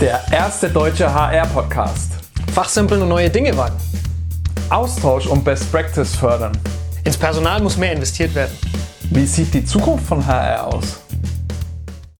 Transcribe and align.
Der 0.00 0.20
erste 0.30 0.68
deutsche 0.68 1.10
HR-Podcast. 1.10 2.12
Fachsimpeln 2.52 3.00
und 3.00 3.08
neue 3.08 3.30
Dinge 3.30 3.56
wagen. 3.56 3.76
Austausch 4.68 5.26
und 5.26 5.42
Best 5.42 5.72
Practice 5.72 6.14
fördern. 6.14 6.52
Ins 7.04 7.16
Personal 7.16 7.62
muss 7.62 7.78
mehr 7.78 7.92
investiert 7.92 8.34
werden. 8.34 8.52
Wie 9.10 9.24
sieht 9.24 9.54
die 9.54 9.64
Zukunft 9.64 10.04
von 10.04 10.26
HR 10.26 10.66
aus? 10.66 11.05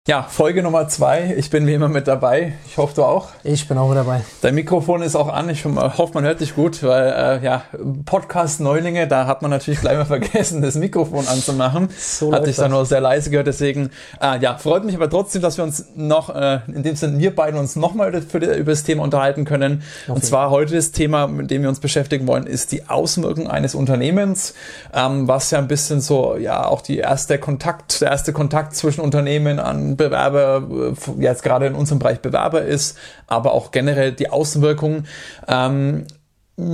Ja, 0.08 0.22
Folge 0.22 0.62
Nummer 0.62 0.86
zwei. 0.86 1.34
Ich 1.36 1.50
bin 1.50 1.66
wie 1.66 1.74
immer 1.74 1.88
mit 1.88 2.06
dabei. 2.06 2.52
Ich 2.64 2.76
hoffe, 2.76 2.94
du 2.94 3.02
auch. 3.02 3.30
Ich 3.42 3.66
bin 3.66 3.76
auch 3.76 3.88
mit 3.88 3.98
dabei. 3.98 4.20
Dein 4.40 4.54
Mikrofon 4.54 5.02
ist 5.02 5.16
auch 5.16 5.26
an. 5.26 5.48
Ich 5.48 5.64
hoffe, 5.64 6.14
man 6.14 6.22
hört 6.22 6.40
dich 6.40 6.54
gut, 6.54 6.80
weil 6.84 7.08
äh, 7.08 7.44
ja, 7.44 7.64
Podcast-Neulinge, 8.04 9.08
da 9.08 9.26
hat 9.26 9.42
man 9.42 9.50
natürlich 9.50 9.80
gleich 9.80 9.96
mal 9.96 10.04
vergessen, 10.20 10.62
das 10.62 10.76
Mikrofon 10.76 11.26
anzumachen. 11.26 11.88
So 11.98 12.32
Hatte 12.32 12.48
ich 12.50 12.54
dann 12.54 12.70
nur 12.70 12.86
sehr 12.86 13.00
leise 13.00 13.30
gehört. 13.30 13.48
Deswegen, 13.48 13.90
äh, 14.22 14.38
ja, 14.38 14.56
freut 14.58 14.84
mich 14.84 14.94
aber 14.94 15.10
trotzdem, 15.10 15.42
dass 15.42 15.56
wir 15.56 15.64
uns 15.64 15.86
noch, 15.96 16.32
äh, 16.32 16.60
in 16.68 16.84
dem 16.84 16.94
Sinne, 16.94 17.18
wir 17.18 17.34
beiden 17.34 17.58
uns 17.58 17.74
nochmal 17.74 18.14
über 18.14 18.64
das 18.64 18.84
Thema 18.84 19.02
unterhalten 19.02 19.44
können. 19.44 19.82
Okay. 20.04 20.12
Und 20.12 20.24
zwar 20.24 20.50
heute 20.50 20.76
das 20.76 20.92
Thema, 20.92 21.26
mit 21.26 21.50
dem 21.50 21.62
wir 21.62 21.68
uns 21.68 21.80
beschäftigen 21.80 22.28
wollen, 22.28 22.46
ist 22.46 22.70
die 22.70 22.88
Auswirkung 22.88 23.50
eines 23.50 23.74
Unternehmens, 23.74 24.54
ähm, 24.94 25.26
was 25.26 25.50
ja 25.50 25.58
ein 25.58 25.66
bisschen 25.66 26.00
so, 26.00 26.36
ja, 26.36 26.64
auch 26.64 26.80
die 26.80 26.98
erste 26.98 27.38
Kontakt, 27.38 28.00
der 28.02 28.12
erste 28.12 28.32
Kontakt 28.32 28.76
zwischen 28.76 29.00
Unternehmen 29.00 29.58
an 29.58 29.95
Bewerber, 29.96 30.94
äh, 30.94 31.22
jetzt 31.22 31.42
gerade 31.42 31.66
in 31.66 31.74
unserem 31.74 31.98
Bereich 31.98 32.20
Bewerber 32.20 32.62
ist, 32.62 32.98
aber 33.26 33.52
auch 33.52 33.70
generell 33.70 34.12
die 34.12 34.30
Außenwirkungen. 34.30 35.06
Ähm, 35.48 36.06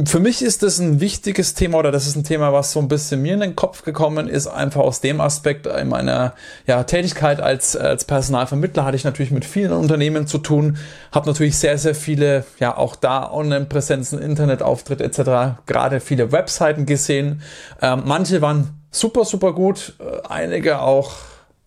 für 0.04 0.20
mich 0.20 0.42
ist 0.42 0.62
das 0.62 0.78
ein 0.78 1.00
wichtiges 1.00 1.54
Thema 1.54 1.78
oder 1.78 1.90
das 1.90 2.06
ist 2.06 2.14
ein 2.14 2.22
Thema, 2.22 2.52
was 2.52 2.70
so 2.70 2.78
ein 2.78 2.86
bisschen 2.86 3.20
mir 3.20 3.34
in 3.34 3.40
den 3.40 3.56
Kopf 3.56 3.82
gekommen 3.82 4.28
ist, 4.28 4.46
einfach 4.46 4.80
aus 4.80 5.00
dem 5.00 5.20
Aspekt 5.20 5.66
in 5.66 5.88
meiner 5.88 6.34
ja, 6.68 6.84
Tätigkeit 6.84 7.40
als, 7.40 7.74
als 7.74 8.04
Personalvermittler 8.04 8.84
hatte 8.84 8.96
ich 8.96 9.02
natürlich 9.02 9.32
mit 9.32 9.44
vielen 9.44 9.72
Unternehmen 9.72 10.28
zu 10.28 10.38
tun, 10.38 10.78
habe 11.10 11.26
natürlich 11.26 11.58
sehr, 11.58 11.78
sehr 11.78 11.96
viele, 11.96 12.44
ja 12.60 12.76
auch 12.76 12.94
da 12.94 13.28
Online-Präsenzen, 13.28 14.20
Internetauftritt 14.20 15.00
etc., 15.00 15.58
gerade 15.66 15.98
viele 15.98 16.30
Webseiten 16.30 16.86
gesehen. 16.86 17.42
Ähm, 17.80 18.02
manche 18.04 18.40
waren 18.40 18.78
super, 18.92 19.24
super 19.24 19.52
gut, 19.52 19.94
äh, 19.98 20.28
einige 20.28 20.80
auch 20.80 21.10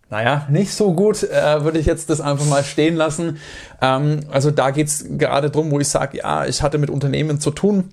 naja, 0.10 0.48
nicht 0.50 0.72
so 0.72 0.94
gut, 0.94 1.24
äh, 1.24 1.64
würde 1.64 1.80
ich 1.80 1.86
jetzt 1.86 2.10
das 2.10 2.22
einfach 2.22 2.46
mal 2.46 2.64
stehen 2.64 2.96
lassen. 2.96 3.40
Ähm, 3.82 4.22
also 4.32 4.52
da 4.52 4.72
geht's 4.72 5.06
gerade 5.18 5.50
drum, 5.50 5.72
wo 5.72 5.80
ich 5.80 5.88
sage, 5.88 6.20
ja, 6.20 6.46
ich 6.46 6.62
hatte 6.62 6.78
mit 6.78 6.90
Unternehmen 6.90 7.40
zu 7.40 7.52
tun. 7.52 7.92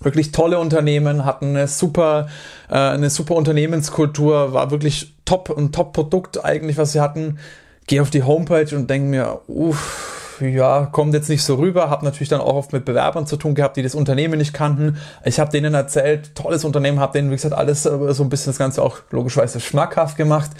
Wirklich 0.00 0.32
tolle 0.32 0.58
Unternehmen, 0.58 1.24
hatten 1.24 1.48
eine 1.48 1.68
super, 1.68 2.28
äh, 2.70 2.74
eine 2.74 3.10
super 3.10 3.34
Unternehmenskultur, 3.34 4.52
war 4.54 4.70
wirklich 4.70 5.12
top, 5.24 5.54
ein 5.56 5.72
Top-Produkt 5.72 6.44
eigentlich, 6.44 6.78
was 6.78 6.92
sie 6.92 7.00
hatten. 7.00 7.38
Gehe 7.86 8.00
auf 8.00 8.10
die 8.10 8.22
Homepage 8.22 8.74
und 8.74 8.88
denke 8.88 9.08
mir, 9.08 9.40
uff, 9.48 10.19
ja, 10.40 10.88
kommt 10.90 11.14
jetzt 11.14 11.28
nicht 11.28 11.42
so 11.42 11.56
rüber. 11.56 11.90
Habe 11.90 12.04
natürlich 12.04 12.28
dann 12.28 12.40
auch 12.40 12.54
oft 12.54 12.72
mit 12.72 12.84
Bewerbern 12.84 13.26
zu 13.26 13.36
tun 13.36 13.54
gehabt, 13.54 13.76
die 13.76 13.82
das 13.82 13.94
Unternehmen 13.94 14.38
nicht 14.38 14.52
kannten. 14.52 14.98
Ich 15.24 15.40
habe 15.40 15.50
denen 15.50 15.74
erzählt, 15.74 16.34
tolles 16.34 16.64
Unternehmen, 16.64 17.00
habe 17.00 17.12
denen, 17.12 17.30
wie 17.30 17.36
gesagt, 17.36 17.54
alles 17.54 17.86
äh, 17.86 18.14
so 18.14 18.22
ein 18.22 18.28
bisschen 18.28 18.50
das 18.50 18.58
Ganze 18.58 18.82
auch 18.82 18.98
logischerweise 19.10 19.60
schmackhaft 19.60 20.16
gemacht 20.16 20.50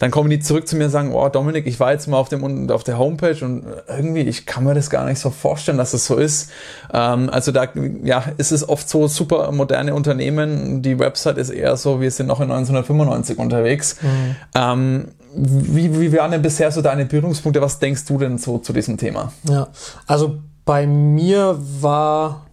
dann 0.00 0.10
kommen 0.10 0.30
die 0.30 0.40
zurück 0.40 0.66
zu 0.66 0.76
mir 0.76 0.86
und 0.86 0.90
sagen, 0.90 1.12
oh 1.12 1.28
Dominik, 1.28 1.66
ich 1.66 1.78
war 1.78 1.92
jetzt 1.92 2.08
mal 2.08 2.16
auf 2.16 2.30
dem 2.30 2.70
auf 2.70 2.82
der 2.84 2.98
Homepage 2.98 3.44
und 3.44 3.64
irgendwie, 3.86 4.22
ich 4.22 4.46
kann 4.46 4.64
mir 4.64 4.74
das 4.74 4.88
gar 4.88 5.04
nicht 5.04 5.18
so 5.18 5.28
vorstellen, 5.28 5.76
dass 5.76 5.92
es 5.92 6.06
so 6.06 6.16
ist. 6.16 6.50
Ähm, 6.92 7.28
also 7.30 7.52
da 7.52 7.68
ja, 8.02 8.24
ist 8.38 8.50
es 8.50 8.66
oft 8.66 8.88
so 8.88 9.08
super 9.08 9.52
moderne 9.52 9.94
Unternehmen. 9.94 10.80
Die 10.80 10.98
Website 10.98 11.36
ist 11.36 11.50
eher 11.50 11.76
so, 11.76 12.00
wir 12.00 12.10
sind 12.10 12.28
noch 12.28 12.40
in 12.40 12.50
1995 12.50 13.38
unterwegs. 13.38 13.98
Mhm. 14.00 14.36
Ähm, 14.54 15.08
wie, 15.34 16.00
wie 16.00 16.12
waren 16.16 16.30
denn 16.30 16.42
bisher 16.42 16.72
so 16.72 16.82
deine 16.82 17.06
Berührungspunkte? 17.06 17.60
Was 17.60 17.78
denkst 17.78 18.04
du 18.06 18.18
denn 18.18 18.38
so 18.38 18.58
zu 18.58 18.72
diesem 18.72 18.96
Thema? 18.96 19.32
Ja, 19.44 19.68
also 20.06 20.38
bei 20.64 20.86
mir 20.86 21.58
war 21.80 22.46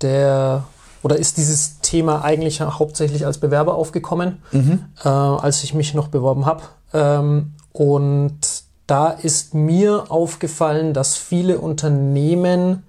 der 0.00 0.64
oder 1.02 1.16
ist 1.16 1.38
dieses 1.38 1.80
Thema 1.80 2.22
eigentlich 2.22 2.60
hauptsächlich 2.60 3.24
als 3.24 3.38
Bewerber 3.38 3.74
aufgekommen, 3.74 4.42
mhm. 4.52 4.84
äh, 5.02 5.08
als 5.08 5.64
ich 5.64 5.72
mich 5.72 5.94
noch 5.94 6.08
beworben 6.08 6.46
habe. 6.46 6.62
Ähm, 6.92 7.54
und 7.72 8.38
da 8.86 9.08
ist 9.10 9.54
mir 9.54 10.10
aufgefallen, 10.10 10.92
dass 10.92 11.16
viele 11.16 11.58
Unternehmen 11.58 12.82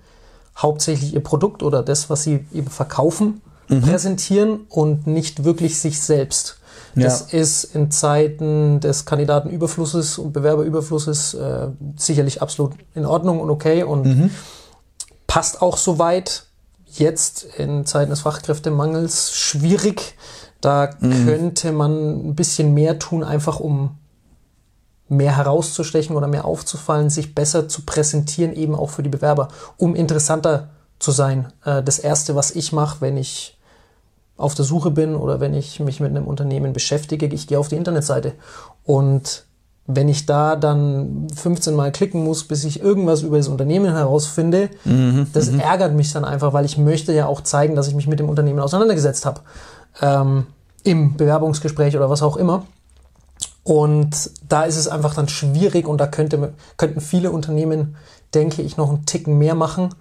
hauptsächlich 0.57 1.13
ihr 1.13 1.23
Produkt 1.23 1.63
oder 1.63 1.83
das, 1.83 2.09
was 2.09 2.23
sie 2.23 2.45
eben 2.53 2.69
verkaufen, 2.69 3.41
mhm. 3.67 3.81
präsentieren 3.81 4.61
und 4.69 5.07
nicht 5.07 5.43
wirklich 5.43 5.79
sich 5.79 6.01
selbst. 6.01 6.57
Ja. 6.95 7.03
Das 7.05 7.33
ist 7.33 7.63
in 7.75 7.91
Zeiten 7.91 8.79
des 8.79 9.05
Kandidatenüberflusses 9.05 10.17
und 10.17 10.33
Bewerberüberflusses 10.33 11.33
äh, 11.33 11.67
sicherlich 11.95 12.41
absolut 12.41 12.73
in 12.93 13.05
Ordnung 13.05 13.39
und 13.39 13.49
okay 13.49 13.83
und 13.83 14.05
mhm. 14.05 14.29
passt 15.27 15.61
auch 15.61 15.77
soweit. 15.77 16.45
Jetzt 16.93 17.45
in 17.57 17.85
Zeiten 17.85 18.09
des 18.09 18.19
Fachkräftemangels 18.19 19.33
schwierig, 19.33 20.17
da 20.59 20.89
mhm. 20.99 21.25
könnte 21.25 21.71
man 21.71 22.31
ein 22.31 22.35
bisschen 22.35 22.73
mehr 22.73 22.99
tun, 22.99 23.23
einfach 23.23 23.61
um 23.61 23.97
mehr 25.07 25.35
herauszustechen 25.35 26.15
oder 26.15 26.27
mehr 26.27 26.45
aufzufallen, 26.45 27.09
sich 27.09 27.35
besser 27.35 27.67
zu 27.67 27.83
präsentieren, 27.83 28.53
eben 28.53 28.75
auch 28.75 28.89
für 28.89 29.03
die 29.03 29.09
Bewerber, 29.09 29.49
um 29.77 29.95
interessanter 29.95 30.69
zu 30.99 31.11
sein. 31.11 31.51
Äh, 31.65 31.83
das 31.83 31.99
Erste, 31.99 32.35
was 32.35 32.51
ich 32.51 32.71
mache, 32.71 33.01
wenn 33.01 33.17
ich 33.17 33.57
auf 34.41 34.55
der 34.55 34.65
Suche 34.65 34.91
bin 34.91 35.15
oder 35.15 35.39
wenn 35.39 35.53
ich 35.53 35.79
mich 35.79 35.99
mit 35.99 36.09
einem 36.09 36.25
Unternehmen 36.25 36.73
beschäftige, 36.73 37.27
ich 37.27 37.47
gehe 37.47 37.59
auf 37.59 37.67
die 37.67 37.75
Internetseite. 37.75 38.33
Und 38.83 39.45
wenn 39.87 40.09
ich 40.09 40.25
da 40.25 40.55
dann 40.55 41.27
15 41.35 41.75
Mal 41.75 41.91
klicken 41.91 42.23
muss, 42.23 42.43
bis 42.43 42.63
ich 42.63 42.81
irgendwas 42.81 43.23
über 43.23 43.37
das 43.37 43.47
Unternehmen 43.47 43.93
herausfinde, 43.93 44.69
mhm, 44.85 45.27
das 45.33 45.51
mhm. 45.51 45.59
ärgert 45.59 45.93
mich 45.93 46.13
dann 46.13 46.25
einfach, 46.25 46.53
weil 46.53 46.65
ich 46.65 46.77
möchte 46.77 47.13
ja 47.13 47.25
auch 47.25 47.41
zeigen, 47.41 47.75
dass 47.75 47.87
ich 47.87 47.95
mich 47.95 48.07
mit 48.07 48.19
dem 48.19 48.29
Unternehmen 48.29 48.59
auseinandergesetzt 48.59 49.25
habe 49.25 49.41
ähm, 50.01 50.45
im 50.83 51.17
Bewerbungsgespräch 51.17 51.95
oder 51.95 52.09
was 52.09 52.21
auch 52.21 52.37
immer. 52.37 52.65
Und 53.63 54.31
da 54.47 54.63
ist 54.63 54.77
es 54.77 54.87
einfach 54.87 55.13
dann 55.13 55.27
schwierig 55.27 55.87
und 55.87 55.99
da 55.99 56.07
könnte, 56.07 56.53
könnten 56.77 57.01
viele 57.01 57.31
Unternehmen, 57.31 57.95
denke 58.33 58.61
ich, 58.61 58.77
noch 58.77 58.89
einen 58.89 59.05
Ticken 59.05 59.37
mehr 59.37 59.55
machen. 59.55 59.93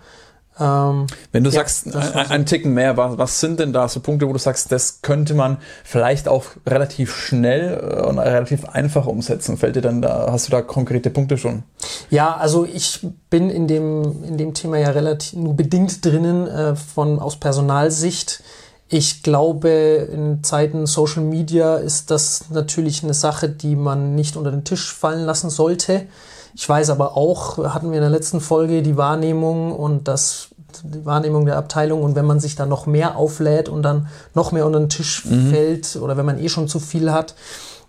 Ähm, 0.58 1.06
Wenn 1.32 1.44
du 1.44 1.50
ja, 1.50 1.60
sagst, 1.60 1.94
ein, 1.94 2.30
ein 2.30 2.46
Ticken 2.46 2.74
mehr, 2.74 2.96
was, 2.96 3.16
was 3.18 3.40
sind 3.40 3.60
denn 3.60 3.72
da 3.72 3.88
so 3.88 4.00
Punkte, 4.00 4.28
wo 4.28 4.32
du 4.32 4.38
sagst, 4.38 4.72
das 4.72 5.00
könnte 5.00 5.34
man 5.34 5.58
vielleicht 5.84 6.28
auch 6.28 6.44
relativ 6.66 7.14
schnell 7.14 7.80
äh, 7.82 8.06
und 8.06 8.18
relativ 8.18 8.64
einfach 8.66 9.06
umsetzen? 9.06 9.56
Fällt 9.56 9.76
dir 9.76 9.82
dann 9.82 10.02
da, 10.02 10.28
hast 10.30 10.48
du 10.48 10.50
da 10.50 10.60
konkrete 10.60 11.10
Punkte 11.10 11.38
schon? 11.38 11.62
Ja, 12.10 12.36
also 12.36 12.64
ich 12.64 13.06
bin 13.30 13.48
in 13.48 13.68
dem, 13.68 14.24
in 14.24 14.36
dem 14.36 14.54
Thema 14.54 14.78
ja 14.78 14.90
relativ 14.90 15.38
nur 15.38 15.54
bedingt 15.54 16.04
drinnen 16.04 16.46
äh, 16.46 16.76
von, 16.76 17.18
aus 17.18 17.36
Personalsicht. 17.36 18.42
Ich 18.88 19.22
glaube, 19.22 20.08
in 20.12 20.42
Zeiten 20.42 20.84
Social 20.86 21.22
Media 21.22 21.76
ist 21.76 22.10
das 22.10 22.50
natürlich 22.50 23.04
eine 23.04 23.14
Sache, 23.14 23.48
die 23.48 23.76
man 23.76 24.16
nicht 24.16 24.36
unter 24.36 24.50
den 24.50 24.64
Tisch 24.64 24.92
fallen 24.92 25.24
lassen 25.24 25.48
sollte. 25.48 26.06
Ich 26.54 26.68
weiß 26.68 26.90
aber 26.90 27.16
auch, 27.16 27.58
hatten 27.58 27.90
wir 27.90 27.98
in 27.98 28.02
der 28.02 28.10
letzten 28.10 28.40
Folge 28.40 28.82
die 28.82 28.96
Wahrnehmung 28.96 29.72
und 29.72 30.08
das 30.08 30.48
die 30.84 31.04
Wahrnehmung 31.04 31.46
der 31.46 31.56
Abteilung 31.56 32.02
und 32.02 32.14
wenn 32.14 32.24
man 32.24 32.38
sich 32.38 32.54
da 32.54 32.64
noch 32.64 32.86
mehr 32.86 33.16
auflädt 33.16 33.68
und 33.68 33.82
dann 33.82 34.08
noch 34.34 34.52
mehr 34.52 34.66
unter 34.66 34.78
den 34.78 34.88
Tisch 34.88 35.24
mhm. 35.24 35.50
fällt 35.50 35.96
oder 35.96 36.16
wenn 36.16 36.24
man 36.24 36.38
eh 36.38 36.48
schon 36.48 36.68
zu 36.68 36.78
viel 36.78 37.10
hat, 37.10 37.34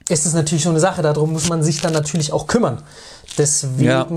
ist 0.09 0.25
es 0.25 0.33
natürlich 0.33 0.63
so 0.63 0.71
eine 0.71 0.79
Sache. 0.79 1.03
Darum 1.03 1.31
muss 1.31 1.47
man 1.47 1.61
sich 1.61 1.79
dann 1.79 1.93
natürlich 1.93 2.33
auch 2.33 2.47
kümmern. 2.47 2.81
Deswegen 3.37 3.85
ja 3.85 4.07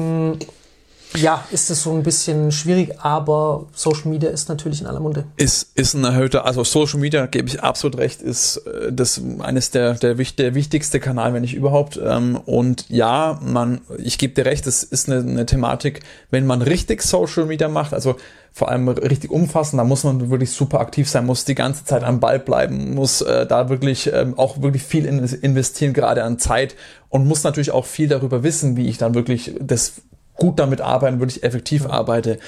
ja, 1.16 1.44
ist 1.50 1.70
es 1.70 1.82
so 1.82 1.92
ein 1.92 2.02
bisschen 2.02 2.50
schwierig, 2.50 3.00
aber 3.00 3.66
Social 3.72 4.08
Media 4.08 4.30
ist 4.30 4.48
natürlich 4.48 4.80
in 4.80 4.86
aller 4.86 5.00
Munde. 5.00 5.24
Ist, 5.36 5.70
ist 5.74 5.94
ein 5.94 6.04
erhöhter, 6.04 6.44
also 6.44 6.64
Social 6.64 6.98
Media, 6.98 7.26
gebe 7.26 7.48
ich 7.48 7.62
absolut 7.62 7.98
recht, 7.98 8.20
ist 8.20 8.56
äh, 8.66 8.92
das 8.92 9.20
eines 9.40 9.70
der, 9.70 9.94
der, 9.94 10.14
der 10.14 10.54
wichtigste 10.54 11.00
Kanal, 11.00 11.32
wenn 11.32 11.42
nicht 11.42 11.54
überhaupt. 11.54 12.00
Ähm, 12.02 12.36
und 12.46 12.86
ja, 12.88 13.38
man, 13.42 13.80
ich 13.98 14.18
gebe 14.18 14.34
dir 14.34 14.44
recht, 14.44 14.66
es 14.66 14.82
ist 14.82 15.08
eine, 15.08 15.20
eine 15.20 15.46
Thematik, 15.46 16.00
wenn 16.30 16.46
man 16.46 16.62
richtig 16.62 17.02
Social 17.02 17.46
Media 17.46 17.68
macht, 17.68 17.94
also 17.94 18.16
vor 18.52 18.70
allem 18.70 18.88
richtig 18.88 19.30
umfassen, 19.30 19.78
da 19.78 19.84
muss 19.84 20.04
man 20.04 20.30
wirklich 20.30 20.52
super 20.52 20.78
aktiv 20.78 21.08
sein, 21.08 21.26
muss 21.26 21.44
die 21.44 21.56
ganze 21.56 21.84
Zeit 21.84 22.04
am 22.04 22.20
Ball 22.20 22.38
bleiben, 22.38 22.94
muss 22.94 23.20
äh, 23.20 23.46
da 23.46 23.68
wirklich 23.68 24.12
ähm, 24.12 24.38
auch 24.38 24.62
wirklich 24.62 24.84
viel 24.84 25.06
investieren, 25.06 25.92
gerade 25.92 26.22
an 26.22 26.38
Zeit 26.38 26.76
und 27.08 27.26
muss 27.26 27.42
natürlich 27.42 27.72
auch 27.72 27.84
viel 27.84 28.06
darüber 28.06 28.44
wissen, 28.44 28.76
wie 28.76 28.86
ich 28.86 28.96
dann 28.96 29.14
wirklich 29.14 29.56
das 29.60 29.94
gut 30.36 30.58
damit 30.58 30.80
arbeiten, 30.80 31.20
wirklich 31.20 31.44
effektiv 31.44 31.86
arbeite. 31.86 32.38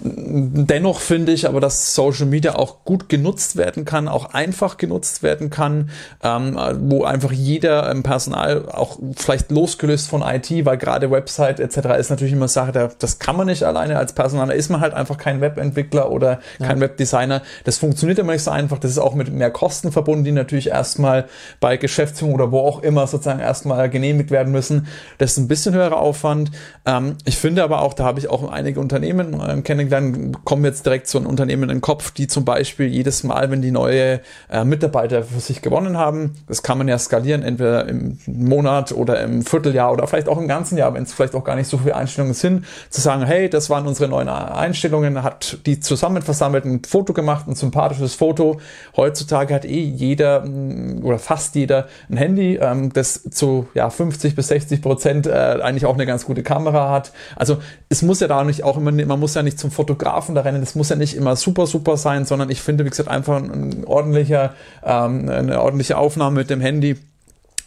Dennoch 0.00 1.00
finde 1.00 1.32
ich 1.32 1.48
aber, 1.48 1.60
dass 1.60 1.94
Social 1.94 2.26
Media 2.26 2.54
auch 2.54 2.84
gut 2.84 3.08
genutzt 3.08 3.56
werden 3.56 3.84
kann, 3.84 4.08
auch 4.08 4.32
einfach 4.32 4.76
genutzt 4.76 5.22
werden 5.22 5.50
kann, 5.50 5.90
ähm, 6.22 6.58
wo 6.82 7.04
einfach 7.04 7.32
jeder 7.32 7.90
im 7.90 8.02
Personal 8.02 8.68
auch 8.68 8.98
vielleicht 9.16 9.50
losgelöst 9.50 10.08
von 10.08 10.22
IT, 10.22 10.50
weil 10.64 10.78
gerade 10.78 11.10
Website 11.10 11.60
etc. 11.60 11.98
ist 11.98 12.10
natürlich 12.10 12.32
immer 12.32 12.48
Sache, 12.48 12.90
das 12.98 13.18
kann 13.18 13.36
man 13.36 13.46
nicht 13.46 13.64
alleine 13.64 13.98
als 13.98 14.12
Personal, 14.12 14.46
da 14.46 14.52
ist 14.52 14.70
man 14.70 14.80
halt 14.80 14.94
einfach 14.94 15.18
kein 15.18 15.40
Webentwickler 15.40 16.10
oder 16.10 16.40
kein 16.58 16.76
ja. 16.76 16.80
Webdesigner. 16.80 17.42
Das 17.64 17.78
funktioniert 17.78 18.18
immer 18.18 18.32
nicht 18.32 18.44
so 18.44 18.50
einfach, 18.50 18.78
das 18.78 18.92
ist 18.92 18.98
auch 18.98 19.14
mit 19.14 19.32
mehr 19.32 19.50
Kosten 19.50 19.92
verbunden, 19.92 20.24
die 20.24 20.32
natürlich 20.32 20.68
erstmal 20.68 21.26
bei 21.60 21.76
Geschäftsführung 21.76 22.34
oder 22.34 22.52
wo 22.52 22.60
auch 22.60 22.82
immer 22.82 23.06
sozusagen 23.06 23.40
erstmal 23.40 23.90
genehmigt 23.90 24.30
werden 24.30 24.52
müssen. 24.52 24.86
Das 25.18 25.32
ist 25.32 25.38
ein 25.38 25.48
bisschen 25.48 25.74
höherer 25.74 25.98
Aufwand. 25.98 26.50
Ähm, 26.86 27.16
ich 27.32 27.38
finde 27.38 27.64
aber 27.64 27.80
auch, 27.80 27.94
da 27.94 28.04
habe 28.04 28.18
ich 28.18 28.28
auch 28.28 28.46
einige 28.52 28.78
Unternehmen 28.78 29.40
äh, 29.40 29.62
kennengelernt, 29.62 30.44
kommen 30.44 30.66
jetzt 30.66 30.84
direkt 30.84 31.06
zu 31.08 31.16
einem 31.16 31.28
Unternehmen 31.28 31.62
in 31.62 31.68
den 31.70 31.80
Kopf, 31.80 32.10
die 32.10 32.26
zum 32.26 32.44
Beispiel 32.44 32.88
jedes 32.88 33.24
Mal, 33.24 33.50
wenn 33.50 33.62
die 33.62 33.70
neue 33.70 34.20
äh, 34.50 34.64
Mitarbeiter 34.64 35.22
für 35.22 35.40
sich 35.40 35.62
gewonnen 35.62 35.96
haben, 35.96 36.34
das 36.46 36.62
kann 36.62 36.76
man 36.76 36.88
ja 36.88 36.98
skalieren, 36.98 37.42
entweder 37.42 37.88
im 37.88 38.18
Monat 38.26 38.92
oder 38.92 39.22
im 39.22 39.40
Vierteljahr 39.40 39.94
oder 39.94 40.06
vielleicht 40.06 40.28
auch 40.28 40.36
im 40.36 40.46
ganzen 40.46 40.76
Jahr, 40.76 40.92
wenn 40.92 41.04
es 41.04 41.14
vielleicht 41.14 41.34
auch 41.34 41.42
gar 41.42 41.56
nicht 41.56 41.68
so 41.68 41.78
viele 41.78 41.96
Einstellungen 41.96 42.34
sind, 42.34 42.66
zu 42.90 43.00
sagen, 43.00 43.24
hey, 43.24 43.48
das 43.48 43.70
waren 43.70 43.86
unsere 43.86 44.10
neuen 44.10 44.28
Einstellungen, 44.28 45.22
hat 45.22 45.56
die 45.64 45.80
zusammen 45.80 46.20
versammelt, 46.20 46.66
ein 46.66 46.82
Foto 46.84 47.14
gemacht, 47.14 47.48
ein 47.48 47.54
sympathisches 47.54 48.14
Foto. 48.14 48.60
Heutzutage 48.94 49.54
hat 49.54 49.64
eh 49.64 49.80
jeder 49.80 50.44
mm, 50.44 51.02
oder 51.02 51.18
fast 51.18 51.54
jeder 51.54 51.88
ein 52.10 52.18
Handy, 52.18 52.56
ähm, 52.60 52.92
das 52.92 53.22
zu 53.30 53.68
ja, 53.72 53.88
50 53.88 54.36
bis 54.36 54.48
60 54.48 54.82
Prozent 54.82 55.26
äh, 55.26 55.30
eigentlich 55.30 55.86
auch 55.86 55.94
eine 55.94 56.04
ganz 56.04 56.26
gute 56.26 56.42
Kamera 56.42 56.90
hat. 56.90 57.12
Also 57.36 57.58
es 57.88 58.02
muss 58.02 58.20
ja 58.20 58.28
da 58.28 58.44
nicht 58.44 58.64
auch 58.64 58.76
immer, 58.76 58.92
man 58.92 59.20
muss 59.20 59.34
ja 59.34 59.42
nicht 59.42 59.58
zum 59.58 59.70
Fotografen 59.70 60.34
da 60.34 60.42
rennen, 60.42 60.62
es 60.62 60.74
muss 60.74 60.88
ja 60.88 60.96
nicht 60.96 61.16
immer 61.16 61.36
super, 61.36 61.66
super 61.66 61.96
sein, 61.96 62.24
sondern 62.24 62.50
ich 62.50 62.60
finde, 62.60 62.84
wie 62.84 62.90
gesagt, 62.90 63.08
einfach 63.08 63.42
ein 63.42 63.84
ordentlicher, 63.84 64.54
ähm, 64.84 65.28
eine 65.28 65.60
ordentliche 65.60 65.98
Aufnahme 65.98 66.36
mit 66.36 66.50
dem 66.50 66.60
Handy 66.60 66.96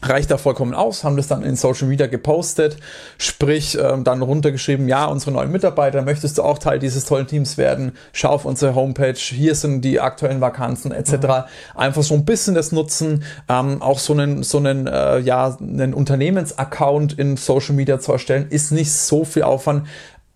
reicht 0.09 0.31
da 0.31 0.37
vollkommen 0.37 0.73
aus, 0.73 1.03
haben 1.03 1.17
das 1.17 1.27
dann 1.27 1.43
in 1.43 1.55
Social 1.55 1.87
Media 1.87 2.07
gepostet, 2.07 2.77
sprich 3.17 3.77
ähm, 3.81 4.03
dann 4.03 4.21
runtergeschrieben, 4.21 4.87
ja, 4.87 5.05
unsere 5.05 5.31
neuen 5.31 5.51
Mitarbeiter, 5.51 6.01
möchtest 6.01 6.37
du 6.37 6.43
auch 6.43 6.57
Teil 6.57 6.79
dieses 6.79 7.05
tollen 7.05 7.27
Teams 7.27 7.57
werden, 7.57 7.93
schau 8.13 8.29
auf 8.29 8.45
unsere 8.45 8.75
Homepage, 8.75 9.13
hier 9.13 9.55
sind 9.55 9.81
die 9.81 9.99
aktuellen 9.99 10.41
Vakanzen 10.41 10.91
etc. 10.91 11.13
Mhm. 11.13 11.31
Einfach 11.75 12.03
so 12.03 12.13
ein 12.13 12.25
bisschen 12.25 12.55
das 12.55 12.71
nutzen, 12.71 13.23
ähm, 13.49 13.81
auch 13.81 13.99
so 13.99 14.13
einen, 14.13 14.43
so 14.43 14.57
einen, 14.57 14.87
äh, 14.87 15.19
ja, 15.19 15.57
einen 15.59 15.93
Unternehmensaccount 15.93 17.13
in 17.13 17.37
Social 17.37 17.75
Media 17.75 17.99
zu 17.99 18.11
erstellen, 18.11 18.47
ist 18.49 18.71
nicht 18.71 18.91
so 18.91 19.25
viel 19.25 19.43
Aufwand, 19.43 19.87